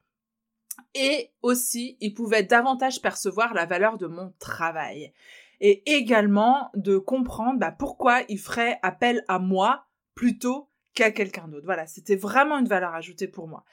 Et 0.94 1.30
aussi, 1.40 1.96
ils 2.00 2.12
pouvaient 2.12 2.42
davantage 2.42 3.00
percevoir 3.00 3.54
la 3.54 3.64
valeur 3.64 3.96
de 3.96 4.06
mon 4.06 4.34
travail. 4.38 5.14
Et 5.60 5.82
également 5.86 6.70
de 6.74 6.98
comprendre 6.98 7.58
bah, 7.58 7.72
pourquoi 7.72 8.22
ils 8.28 8.38
feraient 8.38 8.78
appel 8.82 9.24
à 9.28 9.38
moi 9.38 9.86
plutôt 10.14 10.68
qu'à 10.94 11.10
quelqu'un 11.10 11.48
d'autre. 11.48 11.66
Voilà, 11.66 11.86
c'était 11.86 12.16
vraiment 12.16 12.58
une 12.58 12.68
valeur 12.68 12.94
ajoutée 12.94 13.28
pour 13.28 13.48
moi. 13.48 13.64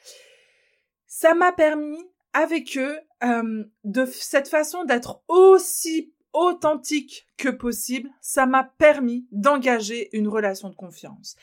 Ça 1.07 1.33
m'a 1.33 1.51
permis 1.51 2.03
avec 2.33 2.77
eux 2.77 2.99
euh, 3.23 3.63
de 3.83 4.05
cette 4.05 4.47
façon 4.47 4.83
d'être 4.83 5.21
aussi 5.27 6.13
authentique 6.33 7.27
que 7.37 7.49
possible, 7.49 8.09
ça 8.19 8.45
m'a 8.45 8.63
permis 8.63 9.27
d'engager 9.31 10.09
une 10.17 10.27
relation 10.27 10.69
de 10.69 10.75
confiance. 10.75 11.35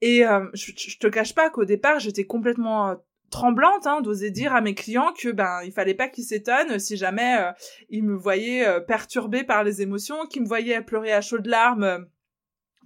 Et 0.00 0.24
euh, 0.24 0.48
je, 0.54 0.70
je, 0.76 0.96
te 0.98 1.08
cache 1.08 1.34
pas 1.34 1.50
qu'au 1.50 1.64
départ, 1.64 1.98
j'étais 1.98 2.24
complètement 2.24 2.90
euh, 2.90 2.94
tremblante 3.30 3.86
hein, 3.86 4.00
d'oser 4.00 4.30
dire 4.30 4.54
à 4.54 4.60
mes 4.60 4.74
clients 4.74 5.12
que 5.12 5.30
ben 5.30 5.60
il 5.64 5.72
fallait 5.72 5.94
pas 5.94 6.08
qu'ils 6.08 6.24
s'étonnent 6.24 6.78
si 6.78 6.96
jamais 6.96 7.38
euh, 7.40 7.52
ils 7.90 8.04
me 8.04 8.14
voyaient 8.14 8.80
perturbée 8.86 9.44
par 9.44 9.64
les 9.64 9.82
émotions, 9.82 10.26
qu'ils 10.26 10.42
me 10.42 10.48
voyaient 10.48 10.82
pleurer 10.82 11.12
à 11.12 11.20
chaudes 11.20 11.46
larmes 11.46 12.06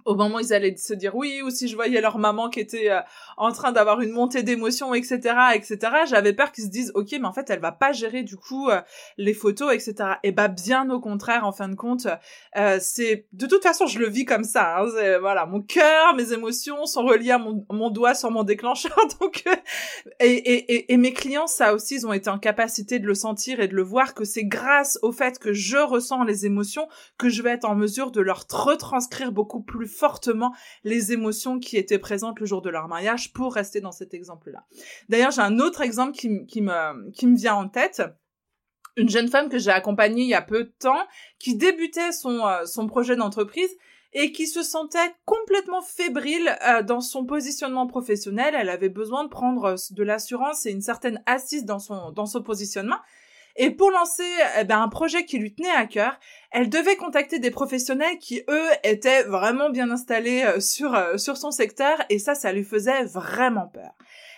au 0.05 0.15
moment 0.15 0.37
où 0.37 0.39
ils 0.39 0.53
allaient 0.53 0.75
se 0.75 0.93
dire 0.93 1.15
oui, 1.15 1.41
ou 1.43 1.49
si 1.49 1.67
je 1.67 1.75
voyais 1.75 2.01
leur 2.01 2.17
maman 2.17 2.49
qui 2.49 2.59
était 2.59 2.89
euh, 2.89 2.99
en 3.37 3.51
train 3.51 3.71
d'avoir 3.71 4.01
une 4.01 4.11
montée 4.11 4.43
d'émotions, 4.43 4.93
etc., 4.93 5.35
etc., 5.53 5.77
j'avais 6.07 6.33
peur 6.33 6.51
qu'ils 6.51 6.65
se 6.65 6.69
disent, 6.69 6.91
ok, 6.95 7.09
mais 7.13 7.25
en 7.25 7.33
fait, 7.33 7.49
elle 7.49 7.59
va 7.59 7.71
pas 7.71 7.91
gérer 7.91 8.23
du 8.23 8.37
coup 8.37 8.69
euh, 8.69 8.81
les 9.17 9.33
photos, 9.33 9.73
etc. 9.73 10.15
Et 10.23 10.31
bah 10.31 10.47
bien 10.47 10.89
au 10.89 10.99
contraire, 10.99 11.45
en 11.45 11.51
fin 11.51 11.69
de 11.69 11.75
compte, 11.75 12.07
euh, 12.57 12.77
c'est 12.81 13.27
de 13.33 13.45
toute 13.45 13.63
façon, 13.63 13.85
je 13.85 13.99
le 13.99 14.09
vis 14.09 14.25
comme 14.25 14.43
ça. 14.43 14.77
Hein, 14.77 15.19
voilà, 15.19 15.45
mon 15.45 15.61
cœur, 15.61 16.15
mes 16.15 16.33
émotions 16.33 16.85
sont 16.85 17.03
reliées 17.03 17.31
à 17.31 17.37
mon, 17.37 17.65
mon 17.69 17.89
doigt 17.89 18.13
sur 18.13 18.31
mon 18.31 18.43
déclencheur, 18.53 18.97
donc 19.19 19.43
et, 20.19 20.31
et, 20.31 20.93
et 20.93 20.97
mes 20.97 21.13
clients, 21.13 21.47
ça 21.47 21.73
aussi, 21.73 21.95
ils 21.95 22.07
ont 22.07 22.13
été 22.13 22.29
en 22.29 22.39
capacité 22.39 22.99
de 22.99 23.07
le 23.07 23.15
sentir 23.15 23.59
et 23.59 23.67
de 23.67 23.75
le 23.75 23.83
voir 23.83 24.13
que 24.13 24.23
c'est 24.25 24.45
grâce 24.45 24.99
au 25.01 25.11
fait 25.11 25.39
que 25.39 25.53
je 25.53 25.77
ressens 25.77 26.23
les 26.23 26.45
émotions 26.45 26.87
que 27.17 27.29
je 27.29 27.41
vais 27.41 27.51
être 27.51 27.65
en 27.65 27.75
mesure 27.75 28.11
de 28.11 28.21
leur 28.21 28.45
retranscrire 28.51 29.31
beaucoup 29.31 29.61
plus 29.61 29.87
fortement 29.93 30.53
les 30.83 31.13
émotions 31.13 31.59
qui 31.59 31.77
étaient 31.77 31.99
présentes 31.99 32.39
le 32.39 32.45
jour 32.45 32.61
de 32.61 32.69
leur 32.69 32.87
mariage 32.87 33.33
pour 33.33 33.53
rester 33.53 33.81
dans 33.81 33.91
cet 33.91 34.13
exemple-là. 34.13 34.65
D'ailleurs, 35.09 35.31
j'ai 35.31 35.41
un 35.41 35.59
autre 35.59 35.81
exemple 35.81 36.17
qui, 36.17 36.29
me, 36.29 37.11
qui 37.11 37.27
me 37.27 37.37
vient 37.37 37.55
en 37.55 37.69
tête 37.69 38.01
une 38.95 39.09
jeune 39.09 39.27
femme 39.27 39.49
que 39.49 39.57
j'ai 39.57 39.71
accompagnée 39.71 40.23
il 40.23 40.29
y 40.29 40.35
a 40.35 40.41
peu 40.41 40.65
de 40.65 40.73
temps, 40.79 41.07
qui 41.39 41.55
débutait 41.55 42.11
son, 42.11 42.45
euh, 42.45 42.65
son 42.65 42.87
projet 42.87 43.15
d'entreprise 43.15 43.69
et 44.13 44.31
qui 44.31 44.45
se 44.47 44.61
sentait 44.61 45.15
complètement 45.25 45.81
fébrile 45.81 46.55
euh, 46.67 46.83
dans 46.83 47.01
son 47.01 47.25
positionnement 47.25 47.87
professionnel. 47.87 48.53
Elle 48.55 48.69
avait 48.69 48.89
besoin 48.89 49.23
de 49.23 49.29
prendre 49.29 49.65
euh, 49.65 49.75
de 49.91 50.03
l'assurance 50.03 50.65
et 50.65 50.71
une 50.71 50.81
certaine 50.81 51.23
assise 51.25 51.65
dans 51.65 51.79
son, 51.79 52.11
dans 52.11 52.27
son 52.27 52.43
positionnement. 52.43 52.99
Et 53.55 53.69
pour 53.71 53.91
lancer 53.91 54.23
eh 54.59 54.63
ben, 54.63 54.81
un 54.81 54.89
projet 54.89 55.25
qui 55.25 55.37
lui 55.37 55.53
tenait 55.53 55.69
à 55.69 55.85
cœur, 55.85 56.19
elle 56.51 56.69
devait 56.69 56.95
contacter 56.95 57.39
des 57.39 57.51
professionnels 57.51 58.17
qui, 58.19 58.43
eux, 58.49 58.67
étaient 58.83 59.23
vraiment 59.23 59.69
bien 59.69 59.91
installés 59.91 60.43
euh, 60.43 60.59
sur, 60.59 60.95
euh, 60.95 61.17
sur 61.17 61.37
son 61.37 61.51
secteur, 61.51 62.03
et 62.09 62.19
ça, 62.19 62.35
ça 62.35 62.51
lui 62.51 62.63
faisait 62.63 63.03
vraiment 63.03 63.67
peur. 63.67 63.91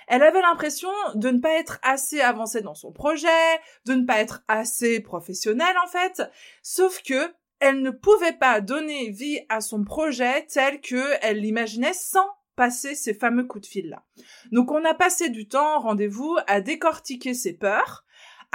Elle 0.08 0.24
avait 0.24 0.42
l'impression 0.42 0.90
de 1.16 1.30
ne 1.30 1.40
pas 1.40 1.54
être 1.54 1.80
assez 1.82 2.22
avancée 2.22 2.62
dans 2.62 2.76
son 2.76 2.92
projet, 2.92 3.28
de 3.86 3.94
ne 3.94 4.06
pas 4.06 4.20
être 4.20 4.44
assez 4.48 5.00
professionnelle 5.00 5.76
en 5.84 5.88
fait, 5.88 6.22
sauf 6.62 7.02
que 7.02 7.34
elle 7.60 7.82
ne 7.82 7.90
pouvait 7.90 8.38
pas 8.38 8.62
donner 8.62 9.10
vie 9.10 9.40
à 9.50 9.62
son 9.62 9.84
projet 9.84 10.46
tel 10.46 10.82
que 10.82 11.04
elle 11.22 11.40
l'imaginait 11.40 11.94
sans 11.94 12.28
passer 12.56 12.96
ces 12.96 13.14
fameux 13.14 13.46
coups 13.46 13.68
de 13.68 13.72
fil 13.72 13.90
là. 13.90 14.04
Donc 14.52 14.72
on 14.72 14.86
a 14.86 14.94
passé 14.94 15.30
du 15.30 15.48
temps, 15.48 15.80
rendez-vous, 15.80 16.38
à 16.48 16.62
décortiquer 16.62 17.34
ses 17.34 17.54
peurs, 17.54 18.05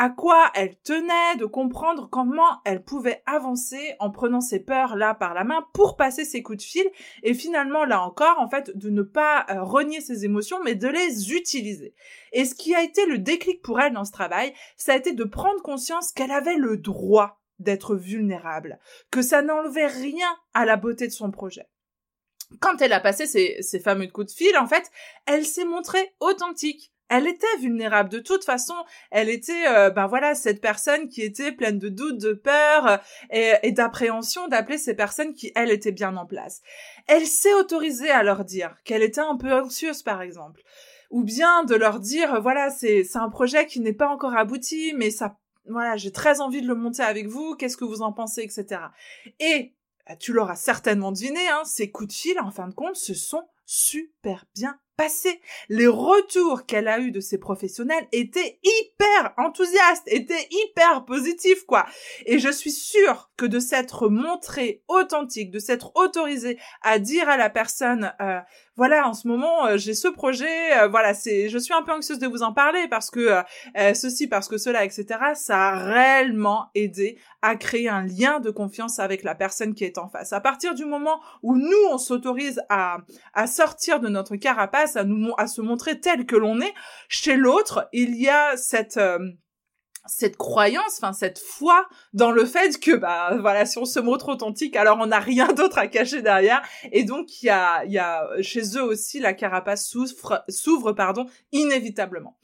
à 0.01 0.09
quoi 0.09 0.51
elle 0.55 0.77
tenait, 0.79 1.37
de 1.37 1.45
comprendre 1.45 2.09
comment 2.11 2.63
elle 2.65 2.83
pouvait 2.83 3.23
avancer 3.27 3.97
en 3.99 4.11
prenant 4.11 4.41
ses 4.41 4.59
peurs 4.59 4.97
là 4.97 5.13
par 5.13 5.35
la 5.35 5.45
main 5.45 5.67
pour 5.75 5.99
passer 5.99 6.25
ses 6.25 6.43
coups 6.43 6.57
de 6.57 6.63
fil 6.63 6.91
et 7.23 7.35
finalement 7.35 7.85
là 7.85 8.01
encore 8.01 8.39
en 8.39 8.49
fait 8.49 8.75
de 8.75 8.89
ne 8.89 9.03
pas 9.03 9.45
euh, 9.51 9.63
renier 9.63 10.01
ses 10.01 10.25
émotions 10.25 10.59
mais 10.65 10.75
de 10.75 10.89
les 10.89 11.35
utiliser. 11.35 11.95
Et 12.33 12.47
ce 12.47 12.55
qui 12.55 12.75
a 12.75 12.83
été 12.83 13.05
le 13.05 13.19
déclic 13.19 13.61
pour 13.61 13.79
elle 13.79 13.93
dans 13.93 14.07
ce 14.07 14.13
travail, 14.13 14.55
ça 14.79 14.95
a 14.95 14.97
été 14.97 15.13
de 15.13 15.25
prendre 15.25 15.61
conscience 15.61 16.13
qu'elle 16.13 16.33
avait 16.33 16.57
le 16.57 16.79
droit 16.79 17.39
d'être 17.59 17.95
vulnérable, 17.95 18.79
que 19.11 19.21
ça 19.21 19.43
n'enlevait 19.43 19.87
rien 19.87 20.35
à 20.55 20.65
la 20.65 20.79
beauté 20.79 21.09
de 21.09 21.13
son 21.13 21.31
projet 21.31 21.69
quand 22.59 22.83
elle 22.83 22.93
a 22.93 22.99
passé 22.99 23.27
ces, 23.27 23.59
ces 23.61 23.79
fameux 23.79 24.09
coups 24.09 24.33
de 24.33 24.37
fil, 24.37 24.59
en 24.59 24.67
fait, 24.67 24.91
elle 25.27 25.47
s'est 25.47 25.65
montrée 25.65 26.15
authentique 26.19 26.93
elle 27.11 27.27
était 27.27 27.57
vulnérable 27.59 28.09
de 28.09 28.21
toute 28.21 28.45
façon. 28.45 28.75
Elle 29.11 29.29
était, 29.29 29.67
euh, 29.67 29.91
ben 29.91 30.07
voilà, 30.07 30.37
cette 30.37 30.61
personne 30.61 31.09
qui 31.09 31.23
était 31.23 31.51
pleine 31.51 31.79
de 31.79 31.89
doutes, 31.89 32.19
de 32.19 32.33
peur 32.33 33.01
euh, 33.35 33.55
et, 33.63 33.73
d'appréhension 33.73 34.47
d'appeler 34.47 34.79
ces 34.79 34.95
personnes 34.95 35.35
qui, 35.35 35.53
elles, 35.57 35.73
étaient 35.73 35.91
bien 35.91 36.17
en 36.17 36.25
place. 36.25 36.63
Elle 37.09 37.27
s'est 37.27 37.53
autorisée 37.55 38.11
à 38.11 38.23
leur 38.23 38.45
dire 38.45 38.77
qu'elle 38.85 39.03
était 39.03 39.21
un 39.21 39.37
peu 39.37 39.53
anxieuse, 39.53 40.05
par 40.05 40.23
exemple. 40.23 40.63
Ou 41.11 41.25
bien 41.25 41.65
de 41.65 41.75
leur 41.75 41.99
dire, 41.99 42.41
voilà, 42.41 42.71
c'est, 42.71 43.03
c'est 43.03 43.19
un 43.19 43.29
projet 43.29 43.67
qui 43.67 43.81
n'est 43.81 43.93
pas 43.93 44.09
encore 44.09 44.37
abouti, 44.37 44.95
mais 44.97 45.11
ça, 45.11 45.37
voilà, 45.67 45.97
j'ai 45.97 46.13
très 46.13 46.41
envie 46.41 46.63
de 46.63 46.69
le 46.69 46.77
monter 46.77 47.03
avec 47.03 47.27
vous, 47.27 47.57
qu'est-ce 47.57 47.77
que 47.77 47.85
vous 47.85 48.03
en 48.03 48.13
pensez, 48.13 48.43
etc. 48.43 48.83
Et, 49.41 49.75
bah, 50.07 50.15
tu 50.15 50.33
l'auras 50.33 50.55
certainement 50.55 51.11
deviné, 51.11 51.41
hein, 51.49 51.63
ces 51.65 51.91
coups 51.91 52.11
de 52.11 52.15
fil, 52.15 52.39
en 52.39 52.53
fin 52.53 52.69
de 52.69 52.75
compte, 52.75 52.95
se 52.95 53.15
sont 53.15 53.49
super 53.67 54.47
bien 54.55 54.79
Les 55.69 55.87
retours 55.87 56.67
qu'elle 56.67 56.89
a 56.89 56.99
eu 56.99 57.11
de 57.11 57.21
ses 57.21 57.39
professionnels 57.39 58.07
étaient 58.13 58.59
hyper 58.63 59.33
enthousiastes, 59.37 60.07
étaient 60.07 60.49
hyper 60.51 61.05
positifs, 61.05 61.65
quoi. 61.67 61.87
Et 62.27 62.39
je 62.39 62.51
suis 62.51 62.73
sûre 62.73 63.31
que 63.37 63.47
de 63.47 63.59
s'être 63.59 64.09
montré 64.09 64.83
authentique, 64.89 65.51
de 65.51 65.59
s'être 65.59 65.93
autorisé 65.95 66.59
à 66.83 66.99
dire 66.99 67.29
à 67.29 67.37
la 67.37 67.51
personne, 67.51 68.13
euh, 68.21 68.41
voilà, 68.81 69.07
en 69.07 69.13
ce 69.13 69.29
moment, 69.29 69.67
euh, 69.67 69.77
j'ai 69.77 69.93
ce 69.93 70.09
projet, 70.09 70.81
euh, 70.81 70.89
voilà, 70.89 71.13
c'est, 71.13 71.51
je 71.51 71.59
suis 71.59 71.75
un 71.75 71.83
peu 71.83 71.93
anxieuse 71.93 72.19
de 72.19 72.27
vous 72.27 72.43
en 72.43 72.55
parler 72.55 72.89
parce 72.89 73.11
que 73.11 73.21
euh, 73.77 73.93
ceci, 73.93 74.27
parce 74.27 74.49
que 74.49 74.57
cela, 74.57 74.87
etc. 74.87 75.05
Ça 75.35 75.69
a 75.69 75.93
réellement 75.93 76.71
aidé 76.75 77.19
à 77.43 77.57
créer 77.57 77.91
un 77.91 78.07
lien 78.07 78.41
de 78.41 78.49
confiance 78.51 78.99
avec 78.99 79.23
la 79.23 79.35
personne 79.35 79.75
qui 79.75 79.85
est 79.85 79.99
en 79.99 80.09
face. 80.09 80.33
À 80.33 80.41
partir 80.41 80.75
du 80.75 80.87
moment 80.87 81.21
où 81.43 81.59
nous, 81.59 81.85
on 81.93 81.99
s'autorise 81.99 82.63
à, 82.71 83.01
à 83.35 83.47
sortir 83.47 84.01
de 84.01 84.09
notre 84.09 84.37
carapace, 84.37 84.97
à 84.97 85.05
nous, 85.05 85.35
à 85.37 85.47
se 85.47 85.61
montrer 85.61 86.01
tel 86.01 86.25
que 86.25 86.37
l'on 86.37 86.63
est, 86.63 86.73
chez 87.11 87.37
l'autre, 87.37 87.87
il 87.93 88.17
y 88.17 88.31
a 88.31 88.57
cette 88.57 88.99
cette 90.07 90.37
croyance, 90.37 90.99
enfin 90.99 91.13
cette 91.13 91.39
foi 91.39 91.89
dans 92.13 92.31
le 92.31 92.45
fait 92.45 92.81
que 92.81 92.97
bah 92.97 93.37
voilà 93.41 93.67
si 93.67 93.79
on 93.79 93.85
se 93.85 94.01
montre 94.01 94.29
authentique 94.29 94.77
alors 94.77 94.99
on 95.01 95.07
n'a 95.07 95.21
rien 95.21 95.47
d'autre 95.53 95.79
à 95.79 95.87
cacher 95.87 96.23
derrière. 96.23 96.63
Et 96.93 97.05
donc 97.05 97.43
il 97.43 97.47
y 97.47 97.51
a 97.51 97.85
y 97.85 97.99
a 97.99 98.29
chez 98.41 98.77
eux 98.77 98.83
aussi 98.83 99.21
la 99.21 99.35
carapace 99.35 99.89
s'ouvre 99.89 100.45
s'ouvre 100.49 100.93
pardon 100.93 101.27
inévitablement. 101.53 102.37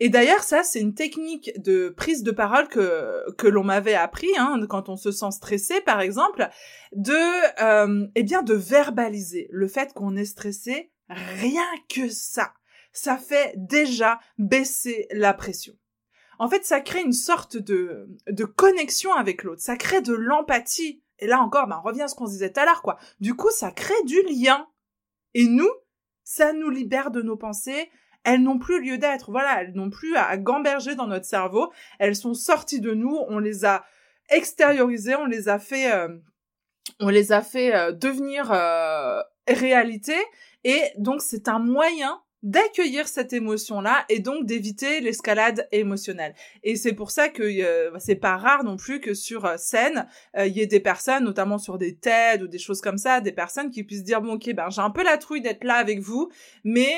Et 0.00 0.08
d'ailleurs 0.08 0.42
ça 0.42 0.62
c'est 0.62 0.80
une 0.80 0.94
technique 0.94 1.52
de 1.60 1.88
prise 1.88 2.22
de 2.22 2.30
parole 2.30 2.68
que 2.68 3.30
que 3.36 3.46
l'on 3.48 3.64
m'avait 3.64 3.94
appris 3.94 4.30
hein, 4.38 4.60
quand 4.68 4.88
on 4.88 4.96
se 4.96 5.10
sent 5.10 5.30
stressé 5.32 5.80
par 5.80 6.00
exemple 6.00 6.48
de 6.92 7.62
euh, 7.62 8.06
eh 8.14 8.22
bien 8.22 8.42
de 8.42 8.54
verbaliser 8.54 9.48
le 9.50 9.68
fait 9.68 9.92
qu'on 9.92 10.16
est 10.16 10.24
stressé. 10.24 10.90
Rien 11.08 11.66
que 11.90 12.08
ça. 12.08 12.52
Ça 12.94 13.16
fait 13.16 13.54
déjà 13.56 14.18
baisser 14.38 15.08
la 15.10 15.34
pression 15.34 15.74
en 16.38 16.48
fait, 16.48 16.64
ça 16.64 16.80
crée 16.80 17.02
une 17.02 17.12
sorte 17.12 17.56
de, 17.56 18.08
de 18.28 18.44
connexion 18.44 19.12
avec 19.12 19.42
l'autre. 19.42 19.62
Ça 19.62 19.76
crée 19.76 20.00
de 20.00 20.14
l'empathie. 20.14 21.02
Et 21.18 21.26
là 21.26 21.40
encore, 21.40 21.66
ben, 21.68 21.80
on 21.82 21.86
revient 21.86 22.02
à 22.02 22.08
ce 22.08 22.14
qu'on 22.14 22.26
se 22.26 22.32
disait 22.32 22.52
tout 22.52 22.60
à 22.60 22.64
l'heure, 22.64 22.82
quoi. 22.82 22.98
Du 23.20 23.34
coup, 23.34 23.50
ça 23.50 23.70
crée 23.70 24.02
du 24.04 24.20
lien. 24.22 24.66
Et 25.34 25.46
nous, 25.46 25.70
ça 26.24 26.52
nous 26.52 26.70
libère 26.70 27.10
de 27.10 27.22
nos 27.22 27.36
pensées. 27.36 27.90
Elles 28.24 28.42
n'ont 28.42 28.58
plus 28.58 28.82
lieu 28.82 28.98
d'être. 28.98 29.30
Voilà, 29.30 29.62
elles 29.62 29.72
n'ont 29.72 29.90
plus 29.90 30.16
à, 30.16 30.36
gamberger 30.36 30.94
dans 30.94 31.06
notre 31.06 31.26
cerveau. 31.26 31.72
Elles 31.98 32.16
sont 32.16 32.34
sorties 32.34 32.80
de 32.80 32.92
nous. 32.92 33.16
On 33.28 33.38
les 33.38 33.64
a 33.64 33.84
extériorisées. 34.30 35.16
On 35.16 35.26
les 35.26 35.48
a 35.48 35.58
fait, 35.58 35.92
euh, 35.92 36.08
on 37.00 37.08
les 37.08 37.32
a 37.32 37.42
fait 37.42 37.74
euh, 37.74 37.92
devenir 37.92 38.52
euh, 38.52 39.20
réalité. 39.48 40.16
Et 40.64 40.82
donc, 40.98 41.22
c'est 41.22 41.48
un 41.48 41.58
moyen 41.58 42.20
d'accueillir 42.42 43.06
cette 43.06 43.32
émotion-là 43.32 44.04
et 44.08 44.18
donc 44.18 44.46
d'éviter 44.46 45.00
l'escalade 45.00 45.68
émotionnelle. 45.70 46.34
Et 46.64 46.74
c'est 46.74 46.92
pour 46.92 47.10
ça 47.10 47.28
que 47.28 47.42
euh, 47.42 47.96
c'est 47.98 48.16
pas 48.16 48.36
rare 48.36 48.64
non 48.64 48.76
plus 48.76 49.00
que 49.00 49.14
sur 49.14 49.44
euh, 49.44 49.56
scène, 49.56 50.06
euh, 50.36 50.46
il 50.46 50.56
y 50.56 50.60
ait 50.60 50.66
des 50.66 50.80
personnes, 50.80 51.24
notamment 51.24 51.58
sur 51.58 51.78
des 51.78 51.94
TED 51.94 52.42
ou 52.42 52.48
des 52.48 52.58
choses 52.58 52.80
comme 52.80 52.98
ça, 52.98 53.20
des 53.20 53.32
personnes 53.32 53.70
qui 53.70 53.84
puissent 53.84 54.02
dire 54.02 54.20
bon 54.20 54.34
ok 54.34 54.52
ben 54.54 54.70
j'ai 54.70 54.80
un 54.80 54.90
peu 54.90 55.04
la 55.04 55.18
trouille 55.18 55.40
d'être 55.40 55.62
là 55.64 55.74
avec 55.74 56.00
vous, 56.00 56.30
mais 56.64 56.92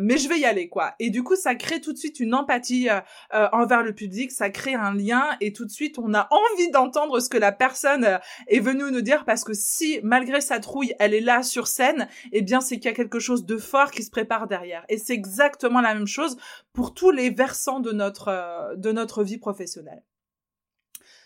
mais 0.00 0.18
je 0.18 0.28
vais 0.28 0.38
y 0.38 0.44
aller 0.44 0.68
quoi. 0.68 0.94
Et 0.98 1.10
du 1.10 1.22
coup 1.22 1.36
ça 1.36 1.54
crée 1.54 1.80
tout 1.80 1.92
de 1.92 1.98
suite 1.98 2.20
une 2.20 2.34
empathie 2.34 2.88
envers 3.32 3.82
le 3.82 3.94
public, 3.94 4.30
ça 4.30 4.50
crée 4.50 4.74
un 4.74 4.94
lien 4.94 5.24
et 5.40 5.52
tout 5.52 5.64
de 5.64 5.70
suite 5.70 5.98
on 5.98 6.12
a 6.14 6.28
envie 6.30 6.70
d'entendre 6.70 7.20
ce 7.20 7.28
que 7.28 7.38
la 7.38 7.52
personne 7.52 8.18
est 8.48 8.60
venue 8.60 8.90
nous 8.90 9.00
dire 9.00 9.24
parce 9.24 9.44
que 9.44 9.52
si 9.54 10.00
malgré 10.02 10.40
sa 10.40 10.60
trouille 10.60 10.94
elle 10.98 11.14
est 11.14 11.20
là 11.20 11.42
sur 11.42 11.66
scène, 11.66 12.08
eh 12.32 12.42
bien 12.42 12.60
c'est 12.60 12.76
qu'il 12.76 12.86
y 12.86 12.94
a 12.94 12.96
quelque 12.96 13.18
chose 13.18 13.46
de 13.46 13.56
fort 13.56 13.90
qui 13.90 14.02
se 14.02 14.10
prépare 14.10 14.46
derrière. 14.46 14.65
Et 14.88 14.98
c'est 14.98 15.14
exactement 15.14 15.80
la 15.80 15.94
même 15.94 16.06
chose 16.06 16.36
pour 16.72 16.94
tous 16.94 17.10
les 17.10 17.30
versants 17.30 17.80
de 17.80 17.92
notre, 17.92 18.28
euh, 18.28 18.76
de 18.76 19.22
vie 19.22 19.38
professionnelle. 19.38 20.02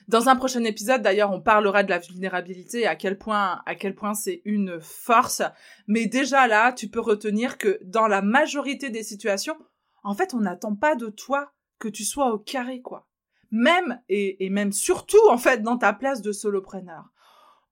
Dans 0.08 0.28
un 0.28 0.36
prochain 0.36 0.64
épisode, 0.64 1.02
d'ailleurs, 1.02 1.30
on 1.30 1.40
parlera 1.40 1.82
de 1.82 1.90
la 1.90 1.98
vulnérabilité, 1.98 2.86
à 2.86 2.96
quel 2.96 3.16
point, 3.16 3.62
à 3.64 3.74
c'est 4.14 4.42
une 4.44 4.80
force. 4.80 5.42
Mais 5.86 6.06
déjà 6.06 6.46
là, 6.48 6.72
tu 6.72 6.88
peux 6.88 7.00
retenir 7.00 7.58
que 7.58 7.78
dans 7.84 8.08
la 8.08 8.22
majorité 8.22 8.90
des 8.90 9.04
situations, 9.04 9.56
en 10.02 10.14
fait, 10.14 10.34
on 10.34 10.40
n'attend 10.40 10.74
pas 10.74 10.96
de 10.96 11.08
toi 11.08 11.52
que 11.78 11.88
tu 11.88 12.04
sois 12.04 12.32
au 12.32 12.38
carré, 12.38 12.80
quoi. 12.80 13.06
même 13.50 14.00
et, 14.08 14.44
et 14.44 14.50
même 14.50 14.72
surtout 14.72 15.28
en 15.28 15.38
fait 15.38 15.62
dans 15.62 15.78
ta 15.78 15.92
place 15.92 16.22
de 16.22 16.32
solopreneur. 16.32 17.10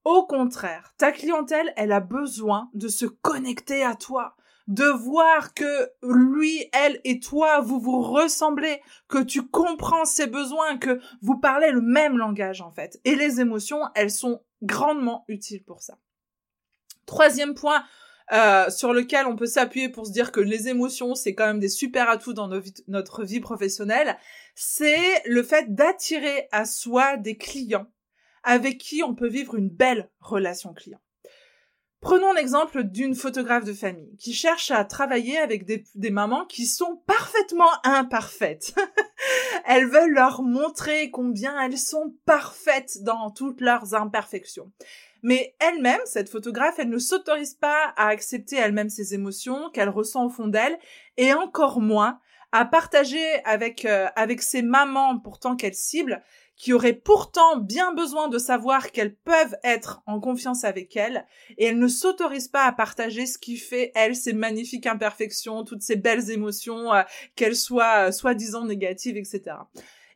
Au 0.05 0.27
contraire, 0.27 0.95
ta 0.97 1.13
clientèle, 1.13 1.73
elle 1.77 1.93
a 1.93 2.01
besoin 2.01 2.71
de 2.75 2.89
se 2.89 3.05
connecter 3.05 3.85
à 3.85 3.95
toi, 3.95 4.37
de 4.69 4.85
voir 4.85 5.55
que 5.55 5.91
lui, 6.03 6.69
elle 6.73 7.01
et 7.05 7.21
toi, 7.21 7.61
vous 7.61 7.81
vous 7.81 8.03
ressemblez, 8.03 8.81
que 9.09 9.23
tu 9.23 9.47
comprends 9.47 10.05
ses 10.05 10.27
besoins, 10.27 10.77
que 10.77 11.01
vous 11.23 11.39
parlez 11.39 11.71
le 11.71 11.81
même 11.81 12.17
langage 12.19 12.61
en 12.61 12.71
fait. 12.71 13.01
Et 13.05 13.17
les 13.17 13.41
émotions, 13.41 13.81
elles 13.95 14.11
sont 14.11 14.43
grandement 14.63 15.25
utiles 15.29 15.65
pour 15.65 15.83
ça. 15.83 15.99
Troisième 17.07 17.55
point 17.55 17.83
euh, 18.31 18.69
sur 18.69 18.93
lequel 18.93 19.27
on 19.27 19.37
peut 19.37 19.47
s'appuyer 19.47 19.89
pour 19.89 20.07
se 20.07 20.13
dire 20.13 20.33
que 20.33 20.41
les 20.41 20.69
émotions, 20.69 21.15
c'est 21.15 21.35
quand 21.35 21.47
même 21.47 21.61
des 21.61 21.71
super 21.71 22.11
atouts 22.11 22.35
dans 22.35 22.51
notre 22.87 23.25
vie 23.25 23.41
professionnelle, 23.41 24.19
c'est 24.55 25.23
le 25.25 25.43
fait 25.43 25.75
d'attirer 25.75 26.47
à 26.53 26.67
soi 26.67 27.17
des 27.17 27.39
clients 27.39 27.87
avec 28.43 28.77
qui 28.77 29.03
on 29.03 29.15
peut 29.15 29.29
vivre 29.29 29.55
une 29.55 29.71
belle 29.71 30.11
relation 30.21 30.75
client. 30.75 31.01
Prenons 32.01 32.33
l'exemple 32.33 32.85
d'une 32.85 33.17
photographe 33.17 33.65
de 33.65 33.73
famille 33.73 34.17
qui 34.19 34.33
cherche 34.33 34.71
à 34.71 34.85
travailler 34.85 35.37
avec 35.39 35.65
des, 35.65 36.11
mamans 36.11 36.47
qui 36.47 36.65
sont 36.67 37.03
parfaitement 37.07 37.71
imparfaites. 37.83 38.75
elles 39.67 39.89
veulent 39.89 40.15
leur 40.15 40.43
montrer 40.43 41.11
combien 41.11 41.61
elles 41.61 41.77
sont 41.77 42.15
parfaites 42.25 43.03
dans 43.03 43.31
toutes 43.33 43.61
leurs 43.61 43.95
imperfections. 43.95 44.71
Mais 45.23 45.57
elle-même, 45.59 46.01
cette 46.05 46.29
photographe, 46.29 46.77
elle 46.79 46.89
ne 46.89 46.99
s'autorise 46.99 47.55
pas 47.55 47.93
à 47.97 48.07
accepter 48.09 48.55
elle-même 48.55 48.91
ses 48.91 49.15
émotions 49.15 49.69
qu'elle 49.71 49.89
ressent 49.89 50.27
au 50.27 50.31
fond 50.31 50.47
d'elle, 50.47 50.79
et 51.17 51.33
encore 51.33 51.81
moins 51.81 52.21
à 52.53 52.65
partager 52.65 53.45
avec 53.45 53.85
euh, 53.85 54.07
avec 54.17 54.41
ses 54.41 54.63
mamans 54.63 55.19
pourtant 55.19 55.57
qu'elle 55.57 55.75
cible 55.75 56.23
qui 56.59 56.73
auraient 56.73 56.93
pourtant 56.93 57.57
bien 57.57 57.95
besoin 57.95 58.29
de 58.29 58.37
savoir 58.37 58.91
qu'elles 58.91 59.15
peuvent 59.15 59.57
être 59.63 60.03
en 60.07 60.19
confiance 60.21 60.65
avec 60.65 60.97
elles, 60.97 61.25
et 61.57 61.67
elles 61.67 61.79
ne 61.79 61.87
s'autorisent 61.87 62.49
pas 62.49 62.65
à 62.65 62.73
partager 62.73 63.27
ce 63.27 63.39
qui 63.39 63.57
fait, 63.57 63.93
elles, 63.95 64.17
ces 64.17 64.33
magnifiques 64.33 64.87
imperfections, 64.87 65.65
toutes 65.65 65.83
ces 65.83 65.97
belles 65.97 66.31
émotions, 66.31 66.93
euh, 66.93 67.03
qu'elles 67.37 67.57
soient 67.57 68.09
euh, 68.09 68.13
soi-disant 68.13 68.65
négatives, 68.65 69.17
etc. 69.17 69.57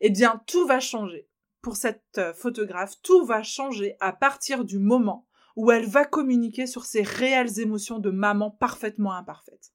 Eh 0.01 0.11
bien, 0.11 0.43
tout 0.47 0.67
va 0.67 0.81
changer. 0.81 1.29
Pour 1.63 1.77
cette 1.77 2.03
euh, 2.19 2.35
photographe, 2.35 2.95
tout 3.03 3.25
va 3.25 3.45
changer 3.45 3.97
à 4.01 4.13
partir 4.13 4.65
du 4.65 4.81
moment 4.81 5.29
où 5.55 5.71
elle 5.71 5.87
va 5.87 6.05
communiquer 6.05 6.67
sur 6.67 6.85
ses 6.87 7.03
réelles 7.03 7.61
émotions 7.61 8.01
de 8.01 8.11
maman 8.11 8.51
parfaitement 8.51 9.13
imparfaite. 9.13 9.73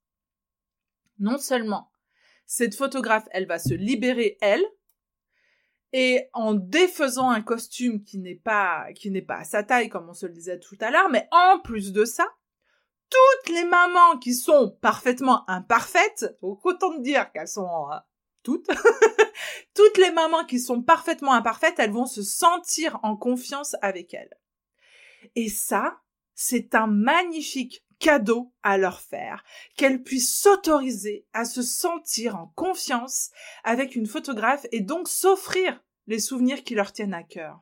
Non 1.20 1.38
seulement 1.38 1.92
cette 2.46 2.76
photographe, 2.76 3.28
elle 3.32 3.46
va 3.46 3.60
se 3.60 3.74
libérer, 3.74 4.38
elle, 4.42 4.66
et 5.94 6.30
en 6.34 6.54
défaisant 6.54 7.30
un 7.30 7.42
costume 7.42 8.04
qui 8.04 8.18
n'est 8.20 8.36
pas 8.36 8.92
qui 8.94 9.10
n'est 9.10 9.22
pas 9.22 9.38
à 9.38 9.44
sa 9.44 9.64
taille 9.64 9.90
comme 9.90 10.10
on 10.10 10.14
se 10.14 10.26
le 10.26 10.34
disait 10.34 10.60
tout 10.60 10.78
à 10.82 10.92
l'heure, 10.92 11.10
mais 11.10 11.28
en 11.32 11.60
plus 11.60 11.94
de 11.94 12.06
ça, 12.06 12.28
toutes 13.10 13.54
les 13.54 13.64
mamans 13.64 14.18
qui 14.18 14.34
sont 14.34 14.78
parfaitement 14.82 15.50
imparfaites, 15.50 16.38
donc 16.42 16.66
autant 16.66 16.94
de 16.94 17.02
dire 17.02 17.32
qu'elles 17.32 17.48
sont 17.48 17.90
euh, 17.92 17.96
toutes, 18.44 18.68
toutes 19.74 19.98
les 19.98 20.12
mamans 20.12 20.46
qui 20.46 20.60
sont 20.60 20.82
parfaitement 20.82 21.34
imparfaites, 21.34 21.80
elles 21.80 21.92
vont 21.92 22.06
se 22.06 22.24
sentir 22.24 23.00
en 23.04 23.16
confiance 23.16 23.76
avec 23.82 24.14
elles. 24.14 24.38
Et 25.36 25.50
ça, 25.50 26.02
c'est 26.34 26.76
un 26.76 26.88
magnifique 26.88 27.84
cadeau 28.00 28.54
à 28.64 28.78
leur 28.78 29.02
faire, 29.02 29.44
qu'elles 29.76 30.04
puissent 30.04 30.40
s'autoriser 30.40 31.26
à 31.34 31.46
se 31.46 31.62
sentir 31.62 32.36
en 32.36 32.52
confiance 32.56 33.32
avec 33.64 33.96
une 33.96 34.06
photographe 34.06 34.66
et 34.72 34.82
donc 34.82 35.08
s'offrir 35.08 35.84
les 36.08 36.20
souvenirs 36.20 36.64
qui 36.64 36.76
leur 36.76 36.92
tiennent 36.92 37.14
à 37.14 37.24
cœur. 37.24 37.62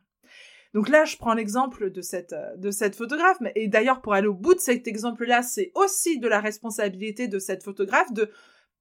Donc 0.74 0.90
là, 0.90 1.06
je 1.06 1.16
prends 1.16 1.34
l'exemple 1.34 1.90
de 1.90 2.02
cette, 2.02 2.34
euh, 2.34 2.58
de 2.58 2.70
cette 2.70 2.98
photographe, 2.98 3.38
et 3.56 3.70
d'ailleurs, 3.70 4.02
pour 4.02 4.14
aller 4.14 4.28
au 4.28 4.34
bout 4.34 4.54
de 4.54 4.60
cet 4.60 4.88
exemple-là, 4.90 5.42
c'est 5.42 5.72
aussi 5.74 6.20
de 6.20 6.28
la 6.28 6.42
responsabilité 6.42 7.30
de 7.30 7.40
cette 7.40 7.64
photographe 7.64 8.12
de 8.12 8.30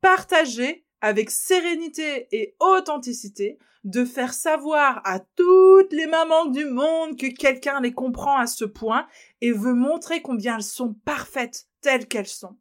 partager 0.00 0.84
avec 1.04 1.30
sérénité 1.30 2.28
et 2.32 2.56
authenticité, 2.60 3.58
de 3.84 4.06
faire 4.06 4.32
savoir 4.32 5.02
à 5.04 5.20
toutes 5.20 5.92
les 5.92 6.06
mamans 6.06 6.46
du 6.46 6.64
monde 6.64 7.18
que 7.18 7.26
quelqu'un 7.26 7.82
les 7.82 7.92
comprend 7.92 8.38
à 8.38 8.46
ce 8.46 8.64
point 8.64 9.06
et 9.42 9.52
veut 9.52 9.74
montrer 9.74 10.22
combien 10.22 10.56
elles 10.56 10.62
sont 10.62 10.94
parfaites 11.04 11.66
telles 11.82 12.08
qu'elles 12.08 12.26
sont. 12.26 12.56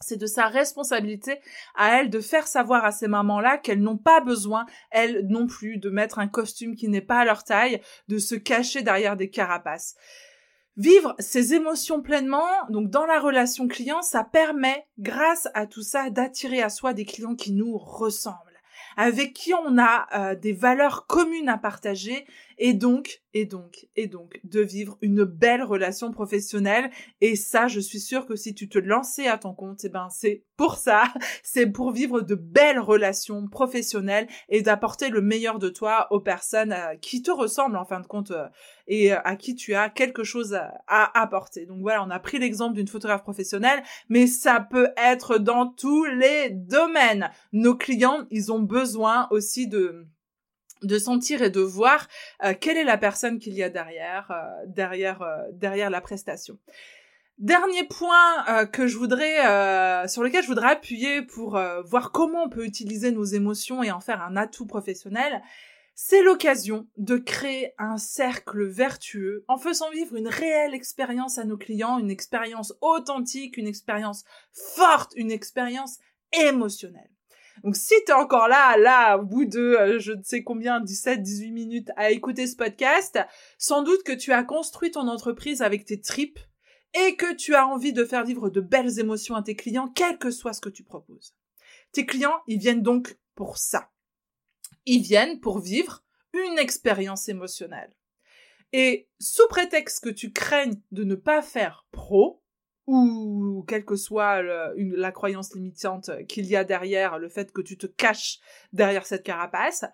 C'est 0.00 0.16
de 0.16 0.26
sa 0.26 0.46
responsabilité 0.46 1.40
à 1.74 1.98
elle 1.98 2.10
de 2.10 2.20
faire 2.20 2.46
savoir 2.46 2.84
à 2.84 2.92
ces 2.92 3.08
mamans-là 3.08 3.58
qu'elles 3.58 3.82
n'ont 3.82 3.98
pas 3.98 4.20
besoin, 4.20 4.64
elles 4.92 5.26
non 5.26 5.48
plus, 5.48 5.78
de 5.78 5.90
mettre 5.90 6.20
un 6.20 6.28
costume 6.28 6.76
qui 6.76 6.86
n'est 6.86 7.00
pas 7.00 7.18
à 7.18 7.24
leur 7.24 7.42
taille, 7.42 7.80
de 8.06 8.18
se 8.18 8.36
cacher 8.36 8.82
derrière 8.82 9.16
des 9.16 9.30
carapaces. 9.30 9.96
Vivre 10.78 11.14
ses 11.18 11.54
émotions 11.54 12.00
pleinement, 12.00 12.46
donc 12.70 12.88
dans 12.88 13.04
la 13.04 13.20
relation 13.20 13.68
client, 13.68 14.00
ça 14.00 14.24
permet, 14.24 14.86
grâce 14.98 15.48
à 15.54 15.66
tout 15.66 15.82
ça, 15.82 16.08
d'attirer 16.08 16.62
à 16.62 16.70
soi 16.70 16.94
des 16.94 17.04
clients 17.04 17.34
qui 17.34 17.52
nous 17.52 17.76
ressemblent 17.76 18.48
avec 18.96 19.32
qui 19.32 19.54
on 19.54 19.78
a 19.78 20.06
euh, 20.12 20.34
des 20.34 20.52
valeurs 20.52 21.06
communes 21.06 21.48
à 21.48 21.56
partager 21.56 22.26
et 22.58 22.74
donc, 22.74 23.22
et 23.34 23.44
donc, 23.44 23.86
et 23.94 24.08
donc, 24.08 24.40
de 24.42 24.60
vivre 24.60 24.98
une 25.00 25.24
belle 25.24 25.62
relation 25.62 26.10
professionnelle. 26.10 26.90
Et 27.20 27.36
ça, 27.36 27.68
je 27.68 27.78
suis 27.78 28.00
sûre 28.00 28.26
que 28.26 28.36
si 28.36 28.54
tu 28.54 28.68
te 28.68 28.78
lançais 28.78 29.28
à 29.28 29.38
ton 29.38 29.54
compte, 29.54 29.84
eh 29.84 29.88
ben, 29.88 30.08
c'est 30.10 30.44
pour 30.56 30.76
ça. 30.76 31.04
C'est 31.44 31.66
pour 31.66 31.92
vivre 31.92 32.20
de 32.20 32.34
belles 32.34 32.80
relations 32.80 33.46
professionnelles 33.48 34.26
et 34.48 34.60
d'apporter 34.60 35.08
le 35.08 35.20
meilleur 35.20 35.58
de 35.58 35.68
toi 35.68 36.08
aux 36.10 36.20
personnes 36.20 36.72
euh, 36.72 36.96
qui 37.00 37.22
te 37.22 37.30
ressemblent, 37.30 37.76
en 37.76 37.84
fin 37.84 38.00
de 38.00 38.06
compte, 38.06 38.32
euh, 38.32 38.48
et 38.88 39.12
à 39.12 39.36
qui 39.36 39.54
tu 39.54 39.74
as 39.74 39.88
quelque 39.88 40.24
chose 40.24 40.54
à, 40.54 41.20
apporter. 41.20 41.66
Donc 41.66 41.80
voilà, 41.80 42.02
on 42.02 42.10
a 42.10 42.18
pris 42.18 42.38
l'exemple 42.38 42.74
d'une 42.74 42.88
photographe 42.88 43.22
professionnelle, 43.22 43.82
mais 44.08 44.26
ça 44.26 44.60
peut 44.60 44.88
être 44.96 45.38
dans 45.38 45.66
tous 45.66 46.04
les 46.06 46.50
domaines. 46.50 47.30
Nos 47.52 47.76
clients, 47.76 48.26
ils 48.30 48.50
ont 48.50 48.60
besoin 48.60 49.28
aussi 49.30 49.68
de 49.68 50.06
de 50.82 50.98
sentir 50.98 51.42
et 51.42 51.50
de 51.50 51.60
voir 51.60 52.08
euh, 52.44 52.54
quelle 52.58 52.76
est 52.76 52.84
la 52.84 52.98
personne 52.98 53.38
qu'il 53.38 53.54
y 53.54 53.62
a 53.62 53.68
derrière 53.68 54.30
euh, 54.30 54.66
derrière 54.66 55.22
euh, 55.22 55.38
derrière 55.52 55.90
la 55.90 56.00
prestation. 56.00 56.58
Dernier 57.38 57.84
point 57.84 58.66
que 58.72 58.88
je 58.88 58.98
voudrais 58.98 60.08
sur 60.08 60.24
lequel 60.24 60.42
je 60.42 60.48
voudrais 60.48 60.72
appuyer 60.72 61.22
pour 61.22 61.56
voir 61.84 62.10
comment 62.10 62.42
on 62.42 62.48
peut 62.48 62.64
utiliser 62.64 63.12
nos 63.12 63.22
émotions 63.22 63.84
et 63.84 63.92
en 63.92 64.00
faire 64.00 64.22
un 64.22 64.36
atout 64.36 64.66
professionnel, 64.66 65.40
c'est 65.94 66.22
l'occasion 66.22 66.88
de 66.96 67.16
créer 67.16 67.74
un 67.78 67.96
cercle 67.96 68.64
vertueux 68.64 69.44
en 69.46 69.56
faisant 69.56 69.90
vivre 69.90 70.16
une 70.16 70.26
réelle 70.26 70.74
expérience 70.74 71.38
à 71.38 71.44
nos 71.44 71.56
clients, 71.56 71.98
une 71.98 72.10
expérience 72.10 72.74
authentique, 72.80 73.56
une 73.56 73.68
expérience 73.68 74.24
forte, 74.52 75.12
une 75.14 75.30
expérience 75.30 75.98
émotionnelle. 76.32 77.10
Donc 77.64 77.76
si 77.76 77.94
tu 78.06 78.12
es 78.12 78.14
encore 78.14 78.48
là, 78.48 78.76
là, 78.76 79.18
au 79.18 79.24
bout 79.24 79.44
de 79.44 79.60
euh, 79.60 79.98
je 79.98 80.12
ne 80.12 80.22
sais 80.22 80.42
combien, 80.42 80.80
17, 80.80 81.22
18 81.22 81.50
minutes 81.52 81.90
à 81.96 82.10
écouter 82.10 82.46
ce 82.46 82.56
podcast, 82.56 83.18
sans 83.58 83.82
doute 83.82 84.02
que 84.02 84.12
tu 84.12 84.32
as 84.32 84.44
construit 84.44 84.90
ton 84.90 85.08
entreprise 85.08 85.62
avec 85.62 85.84
tes 85.84 86.00
tripes 86.00 86.38
et 86.94 87.16
que 87.16 87.34
tu 87.34 87.54
as 87.54 87.66
envie 87.66 87.92
de 87.92 88.04
faire 88.04 88.24
vivre 88.24 88.50
de 88.50 88.60
belles 88.60 88.98
émotions 88.98 89.34
à 89.34 89.42
tes 89.42 89.56
clients, 89.56 89.88
quel 89.88 90.18
que 90.18 90.30
soit 90.30 90.52
ce 90.52 90.60
que 90.60 90.68
tu 90.68 90.82
proposes. 90.82 91.34
Tes 91.92 92.06
clients, 92.06 92.40
ils 92.46 92.58
viennent 92.58 92.82
donc 92.82 93.18
pour 93.34 93.58
ça. 93.58 93.90
Ils 94.86 95.02
viennent 95.02 95.40
pour 95.40 95.58
vivre 95.58 96.02
une 96.32 96.58
expérience 96.58 97.28
émotionnelle. 97.28 97.94
Et 98.72 99.08
sous 99.18 99.46
prétexte 99.48 100.04
que 100.04 100.10
tu 100.10 100.32
craignes 100.32 100.80
de 100.92 101.04
ne 101.04 101.14
pas 101.14 101.42
faire 101.42 101.86
pro, 101.90 102.42
ou 102.88 103.64
quelle 103.68 103.84
que 103.84 103.96
soit 103.96 104.42
la 104.42 105.12
croyance 105.12 105.54
limitante 105.54 106.10
qu'il 106.26 106.46
y 106.46 106.56
a 106.56 106.64
derrière 106.64 107.18
le 107.18 107.28
fait 107.28 107.52
que 107.52 107.60
tu 107.60 107.76
te 107.76 107.86
caches 107.86 108.38
derrière 108.72 109.04
cette 109.04 109.24
carapace, 109.24 109.84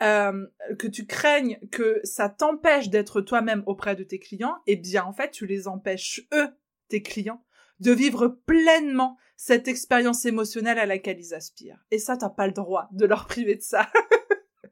euh, 0.00 0.46
que 0.78 0.86
tu 0.86 1.06
craignes 1.06 1.58
que 1.72 2.00
ça 2.04 2.28
t'empêche 2.28 2.88
d'être 2.88 3.20
toi-même 3.20 3.64
auprès 3.66 3.96
de 3.96 4.04
tes 4.04 4.20
clients, 4.20 4.58
eh 4.68 4.76
bien 4.76 5.04
en 5.04 5.12
fait 5.12 5.32
tu 5.32 5.44
les 5.44 5.66
empêches 5.66 6.20
eux, 6.32 6.48
tes 6.88 7.02
clients, 7.02 7.44
de 7.80 7.90
vivre 7.90 8.28
pleinement 8.28 9.18
cette 9.36 9.66
expérience 9.66 10.24
émotionnelle 10.24 10.78
à 10.78 10.86
laquelle 10.86 11.18
ils 11.18 11.34
aspirent. 11.34 11.84
Et 11.90 11.98
ça, 11.98 12.16
t'as 12.16 12.30
pas 12.30 12.46
le 12.46 12.52
droit 12.52 12.88
de 12.92 13.06
leur 13.06 13.26
priver 13.26 13.56
de 13.56 13.62
ça. 13.62 13.90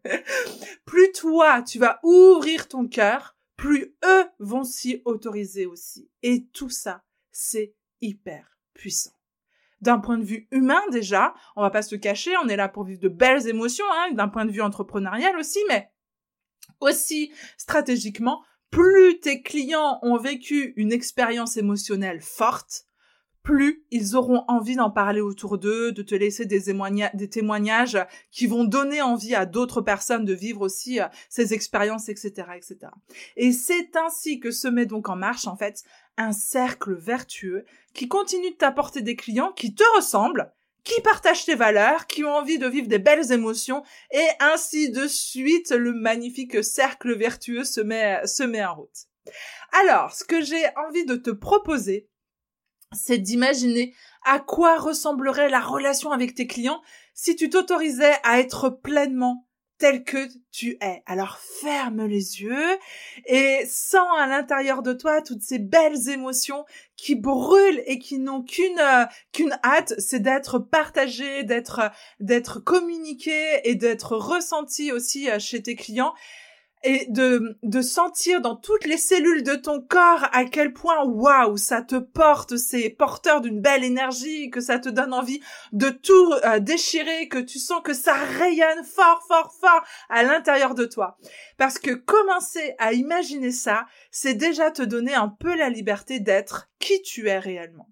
plus 0.86 1.10
toi, 1.10 1.62
tu 1.62 1.80
vas 1.80 1.98
ouvrir 2.04 2.68
ton 2.68 2.86
cœur, 2.86 3.36
plus 3.56 3.96
eux 4.04 4.24
vont 4.38 4.62
s'y 4.62 5.02
autoriser 5.04 5.66
aussi. 5.66 6.08
Et 6.22 6.46
tout 6.52 6.70
ça, 6.70 7.02
c'est 7.34 7.74
hyper 8.00 8.56
puissant. 8.72 9.12
D'un 9.80 9.98
point 9.98 10.16
de 10.16 10.24
vue 10.24 10.48
humain 10.50 10.80
déjà, 10.90 11.34
on 11.56 11.62
va 11.62 11.70
pas 11.70 11.82
se 11.82 11.96
cacher, 11.96 12.34
on 12.42 12.48
est 12.48 12.56
là 12.56 12.68
pour 12.68 12.84
vivre 12.84 13.00
de 13.00 13.08
belles 13.08 13.46
émotions, 13.48 13.84
hein, 13.92 14.12
d'un 14.12 14.28
point 14.28 14.46
de 14.46 14.52
vue 14.52 14.62
entrepreneurial 14.62 15.36
aussi, 15.36 15.58
mais 15.68 15.90
aussi 16.80 17.32
stratégiquement, 17.58 18.42
plus 18.70 19.20
tes 19.20 19.42
clients 19.42 19.98
ont 20.02 20.16
vécu 20.16 20.72
une 20.76 20.92
expérience 20.92 21.56
émotionnelle 21.56 22.22
forte, 22.22 22.84
plus 23.44 23.84
ils 23.90 24.16
auront 24.16 24.42
envie 24.48 24.74
d'en 24.74 24.90
parler 24.90 25.20
autour 25.20 25.58
d'eux, 25.58 25.92
de 25.92 26.02
te 26.02 26.14
laisser 26.14 26.46
des, 26.46 26.64
témoignages 27.28 27.98
qui 28.32 28.46
vont 28.46 28.64
donner 28.64 29.02
envie 29.02 29.34
à 29.34 29.46
d'autres 29.46 29.82
personnes 29.82 30.24
de 30.24 30.32
vivre 30.32 30.62
aussi 30.62 30.98
euh, 30.98 31.06
ces 31.28 31.52
expériences, 31.52 32.08
etc., 32.08 32.32
etc. 32.56 32.78
Et 33.36 33.52
c'est 33.52 33.94
ainsi 33.96 34.40
que 34.40 34.50
se 34.50 34.66
met 34.66 34.86
donc 34.86 35.08
en 35.08 35.16
marche, 35.16 35.46
en 35.46 35.56
fait, 35.56 35.84
un 36.16 36.32
cercle 36.32 36.94
vertueux 36.94 37.64
qui 37.92 38.08
continue 38.08 38.50
de 38.50 38.56
t'apporter 38.56 39.02
des 39.02 39.14
clients 39.14 39.52
qui 39.52 39.74
te 39.74 39.84
ressemblent, 39.94 40.50
qui 40.82 40.98
partagent 41.02 41.44
tes 41.44 41.54
valeurs, 41.54 42.06
qui 42.06 42.24
ont 42.24 42.34
envie 42.34 42.58
de 42.58 42.66
vivre 42.66 42.88
des 42.88 42.98
belles 42.98 43.30
émotions, 43.30 43.82
et 44.10 44.26
ainsi 44.40 44.90
de 44.90 45.06
suite, 45.06 45.70
le 45.70 45.92
magnifique 45.92 46.64
cercle 46.64 47.14
vertueux 47.14 47.64
se 47.64 47.82
met, 47.82 48.26
se 48.26 48.42
met 48.42 48.64
en 48.64 48.74
route. 48.74 49.06
Alors, 49.82 50.12
ce 50.12 50.24
que 50.24 50.42
j'ai 50.42 50.64
envie 50.76 51.04
de 51.04 51.16
te 51.16 51.30
proposer, 51.30 52.08
c'est 52.94 53.18
d'imaginer 53.18 53.94
à 54.24 54.38
quoi 54.38 54.78
ressemblerait 54.78 55.50
la 55.50 55.60
relation 55.60 56.10
avec 56.10 56.34
tes 56.34 56.46
clients 56.46 56.82
si 57.14 57.36
tu 57.36 57.50
t'autorisais 57.50 58.14
à 58.22 58.40
être 58.40 58.70
pleinement 58.70 59.46
tel 59.78 60.04
que 60.04 60.28
tu 60.52 60.78
es. 60.80 61.02
Alors 61.04 61.38
ferme 61.38 62.06
les 62.06 62.40
yeux 62.42 62.78
et 63.26 63.66
sens 63.66 64.06
à 64.18 64.26
l'intérieur 64.26 64.82
de 64.82 64.92
toi 64.92 65.20
toutes 65.20 65.42
ces 65.42 65.58
belles 65.58 66.08
émotions 66.08 66.64
qui 66.96 67.16
brûlent 67.16 67.82
et 67.86 67.98
qui 67.98 68.18
n'ont 68.18 68.42
qu'une 68.42 68.78
euh, 68.78 69.04
qu'une 69.32 69.58
hâte, 69.64 69.94
c'est 69.98 70.20
d'être 70.20 70.58
partagées, 70.58 71.42
d'être 71.42 71.90
d'être 72.20 72.60
communiquées 72.60 73.68
et 73.68 73.74
d'être 73.74 74.16
ressenties 74.16 74.92
aussi 74.92 75.28
euh, 75.28 75.38
chez 75.38 75.60
tes 75.62 75.74
clients 75.74 76.14
et 76.84 77.06
de, 77.08 77.56
de 77.62 77.82
sentir 77.82 78.42
dans 78.42 78.56
toutes 78.56 78.84
les 78.84 78.98
cellules 78.98 79.42
de 79.42 79.54
ton 79.54 79.80
corps 79.80 80.28
à 80.32 80.44
quel 80.44 80.74
point, 80.74 81.02
waouh, 81.04 81.56
ça 81.56 81.80
te 81.80 81.96
porte, 81.96 82.56
c'est 82.56 82.90
porteur 82.90 83.40
d'une 83.40 83.60
belle 83.60 83.84
énergie, 83.84 84.50
que 84.50 84.60
ça 84.60 84.78
te 84.78 84.90
donne 84.90 85.14
envie 85.14 85.40
de 85.72 85.88
tout 85.88 86.32
euh, 86.44 86.60
déchirer, 86.60 87.28
que 87.28 87.38
tu 87.38 87.58
sens 87.58 87.80
que 87.82 87.94
ça 87.94 88.14
rayonne 88.14 88.84
fort, 88.84 89.24
fort, 89.26 89.54
fort 89.58 89.82
à 90.10 90.22
l'intérieur 90.22 90.74
de 90.74 90.84
toi. 90.84 91.16
Parce 91.56 91.78
que 91.78 91.94
commencer 91.94 92.74
à 92.78 92.92
imaginer 92.92 93.50
ça, 93.50 93.86
c'est 94.10 94.34
déjà 94.34 94.70
te 94.70 94.82
donner 94.82 95.14
un 95.14 95.28
peu 95.28 95.56
la 95.56 95.70
liberté 95.70 96.20
d'être 96.20 96.70
qui 96.78 97.00
tu 97.00 97.28
es 97.28 97.38
réellement. 97.38 97.88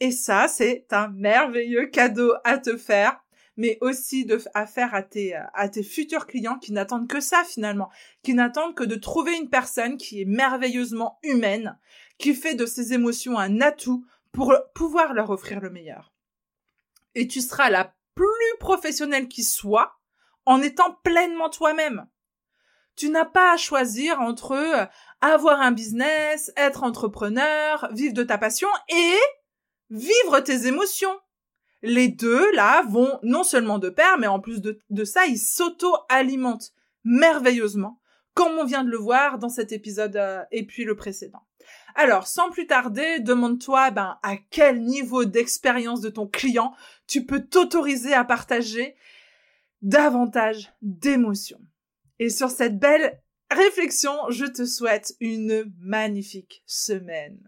Et 0.00 0.10
ça, 0.10 0.48
c'est 0.48 0.86
un 0.90 1.08
merveilleux 1.08 1.86
cadeau 1.86 2.34
à 2.42 2.58
te 2.58 2.76
faire 2.76 3.23
mais 3.56 3.78
aussi 3.80 4.24
de, 4.24 4.40
à 4.54 4.66
faire 4.66 4.94
à 4.94 5.02
tes, 5.02 5.34
à 5.34 5.68
tes 5.68 5.82
futurs 5.82 6.26
clients 6.26 6.58
qui 6.58 6.72
n'attendent 6.72 7.08
que 7.08 7.20
ça 7.20 7.44
finalement, 7.44 7.90
qui 8.22 8.34
n'attendent 8.34 8.74
que 8.74 8.84
de 8.84 8.96
trouver 8.96 9.36
une 9.36 9.50
personne 9.50 9.96
qui 9.96 10.20
est 10.20 10.26
merveilleusement 10.26 11.18
humaine, 11.22 11.78
qui 12.18 12.34
fait 12.34 12.54
de 12.54 12.66
ses 12.66 12.92
émotions 12.92 13.38
un 13.38 13.60
atout 13.60 14.04
pour 14.32 14.54
pouvoir 14.74 15.14
leur 15.14 15.30
offrir 15.30 15.60
le 15.60 15.70
meilleur. 15.70 16.12
Et 17.14 17.28
tu 17.28 17.40
seras 17.40 17.70
la 17.70 17.94
plus 18.14 18.58
professionnelle 18.58 19.28
qui 19.28 19.44
soit 19.44 19.98
en 20.46 20.60
étant 20.60 20.98
pleinement 21.04 21.48
toi-même. 21.48 22.06
Tu 22.96 23.08
n'as 23.08 23.24
pas 23.24 23.52
à 23.52 23.56
choisir 23.56 24.20
entre 24.20 24.52
euh, 24.52 24.86
avoir 25.20 25.60
un 25.60 25.72
business, 25.72 26.52
être 26.56 26.84
entrepreneur, 26.84 27.88
vivre 27.92 28.14
de 28.14 28.22
ta 28.22 28.38
passion 28.38 28.68
et 28.88 29.16
vivre 29.90 30.40
tes 30.40 30.66
émotions 30.66 31.18
les 31.84 32.08
deux, 32.08 32.50
là, 32.54 32.82
vont 32.88 33.18
non 33.22 33.44
seulement 33.44 33.78
de 33.78 33.90
pair, 33.90 34.18
mais 34.18 34.26
en 34.26 34.40
plus 34.40 34.60
de, 34.60 35.04
ça, 35.04 35.26
ils 35.26 35.38
s'auto-alimentent 35.38 36.72
merveilleusement, 37.04 38.00
comme 38.32 38.58
on 38.58 38.64
vient 38.64 38.84
de 38.84 38.90
le 38.90 38.96
voir 38.96 39.38
dans 39.38 39.48
cet 39.48 39.70
épisode 39.70 40.16
euh, 40.16 40.42
et 40.50 40.66
puis 40.66 40.84
le 40.84 40.96
précédent. 40.96 41.42
Alors, 41.94 42.26
sans 42.26 42.50
plus 42.50 42.66
tarder, 42.66 43.20
demande-toi 43.20 43.90
ben, 43.90 44.18
à 44.22 44.36
quel 44.50 44.82
niveau 44.82 45.24
d'expérience 45.24 46.00
de 46.00 46.08
ton 46.08 46.26
client 46.26 46.74
tu 47.06 47.24
peux 47.24 47.40
t'autoriser 47.40 48.14
à 48.14 48.24
partager 48.24 48.96
davantage 49.82 50.72
d'émotions. 50.82 51.60
Et 52.18 52.30
sur 52.30 52.50
cette 52.50 52.78
belle 52.78 53.20
réflexion, 53.50 54.12
je 54.30 54.46
te 54.46 54.64
souhaite 54.64 55.14
une 55.20 55.72
magnifique 55.78 56.62
semaine. 56.66 57.38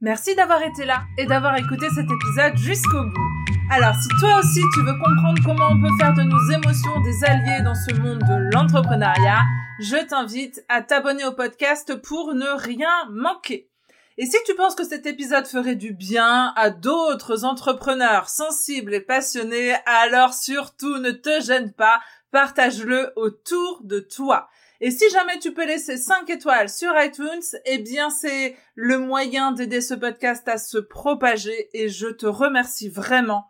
Merci 0.00 0.34
d'avoir 0.34 0.62
été 0.62 0.86
là 0.86 1.02
et 1.18 1.26
d'avoir 1.26 1.56
écouté 1.56 1.88
cet 1.94 2.06
épisode 2.10 2.56
jusqu'au 2.56 3.04
bout. 3.04 3.49
Alors, 3.72 3.94
si 3.94 4.08
toi 4.18 4.40
aussi 4.40 4.60
tu 4.74 4.80
veux 4.80 4.98
comprendre 4.98 5.40
comment 5.44 5.68
on 5.70 5.80
peut 5.80 5.96
faire 5.96 6.12
de 6.12 6.22
nos 6.22 6.50
émotions 6.50 7.00
des 7.02 7.22
alliés 7.22 7.62
dans 7.62 7.76
ce 7.76 7.94
monde 7.94 8.18
de 8.18 8.52
l'entrepreneuriat, 8.52 9.42
je 9.78 10.04
t'invite 10.08 10.64
à 10.68 10.82
t'abonner 10.82 11.24
au 11.24 11.30
podcast 11.30 11.94
pour 12.02 12.34
ne 12.34 12.48
rien 12.48 12.90
manquer. 13.10 13.70
Et 14.18 14.26
si 14.26 14.36
tu 14.44 14.56
penses 14.56 14.74
que 14.74 14.82
cet 14.82 15.06
épisode 15.06 15.46
ferait 15.46 15.76
du 15.76 15.92
bien 15.92 16.52
à 16.56 16.70
d'autres 16.70 17.44
entrepreneurs 17.44 18.28
sensibles 18.28 18.92
et 18.92 19.00
passionnés, 19.00 19.76
alors 19.86 20.34
surtout 20.34 20.98
ne 20.98 21.12
te 21.12 21.40
gêne 21.40 21.72
pas, 21.72 22.00
partage-le 22.32 23.12
autour 23.14 23.82
de 23.84 24.00
toi. 24.00 24.48
Et 24.80 24.90
si 24.90 25.08
jamais 25.10 25.38
tu 25.38 25.52
peux 25.52 25.66
laisser 25.66 25.96
5 25.96 26.28
étoiles 26.30 26.70
sur 26.70 26.90
iTunes, 27.00 27.58
eh 27.66 27.78
bien 27.78 28.10
c'est 28.10 28.56
le 28.74 28.98
moyen 28.98 29.52
d'aider 29.52 29.80
ce 29.80 29.94
podcast 29.94 30.48
à 30.48 30.58
se 30.58 30.78
propager 30.78 31.68
et 31.72 31.88
je 31.88 32.08
te 32.08 32.26
remercie 32.26 32.88
vraiment, 32.88 33.49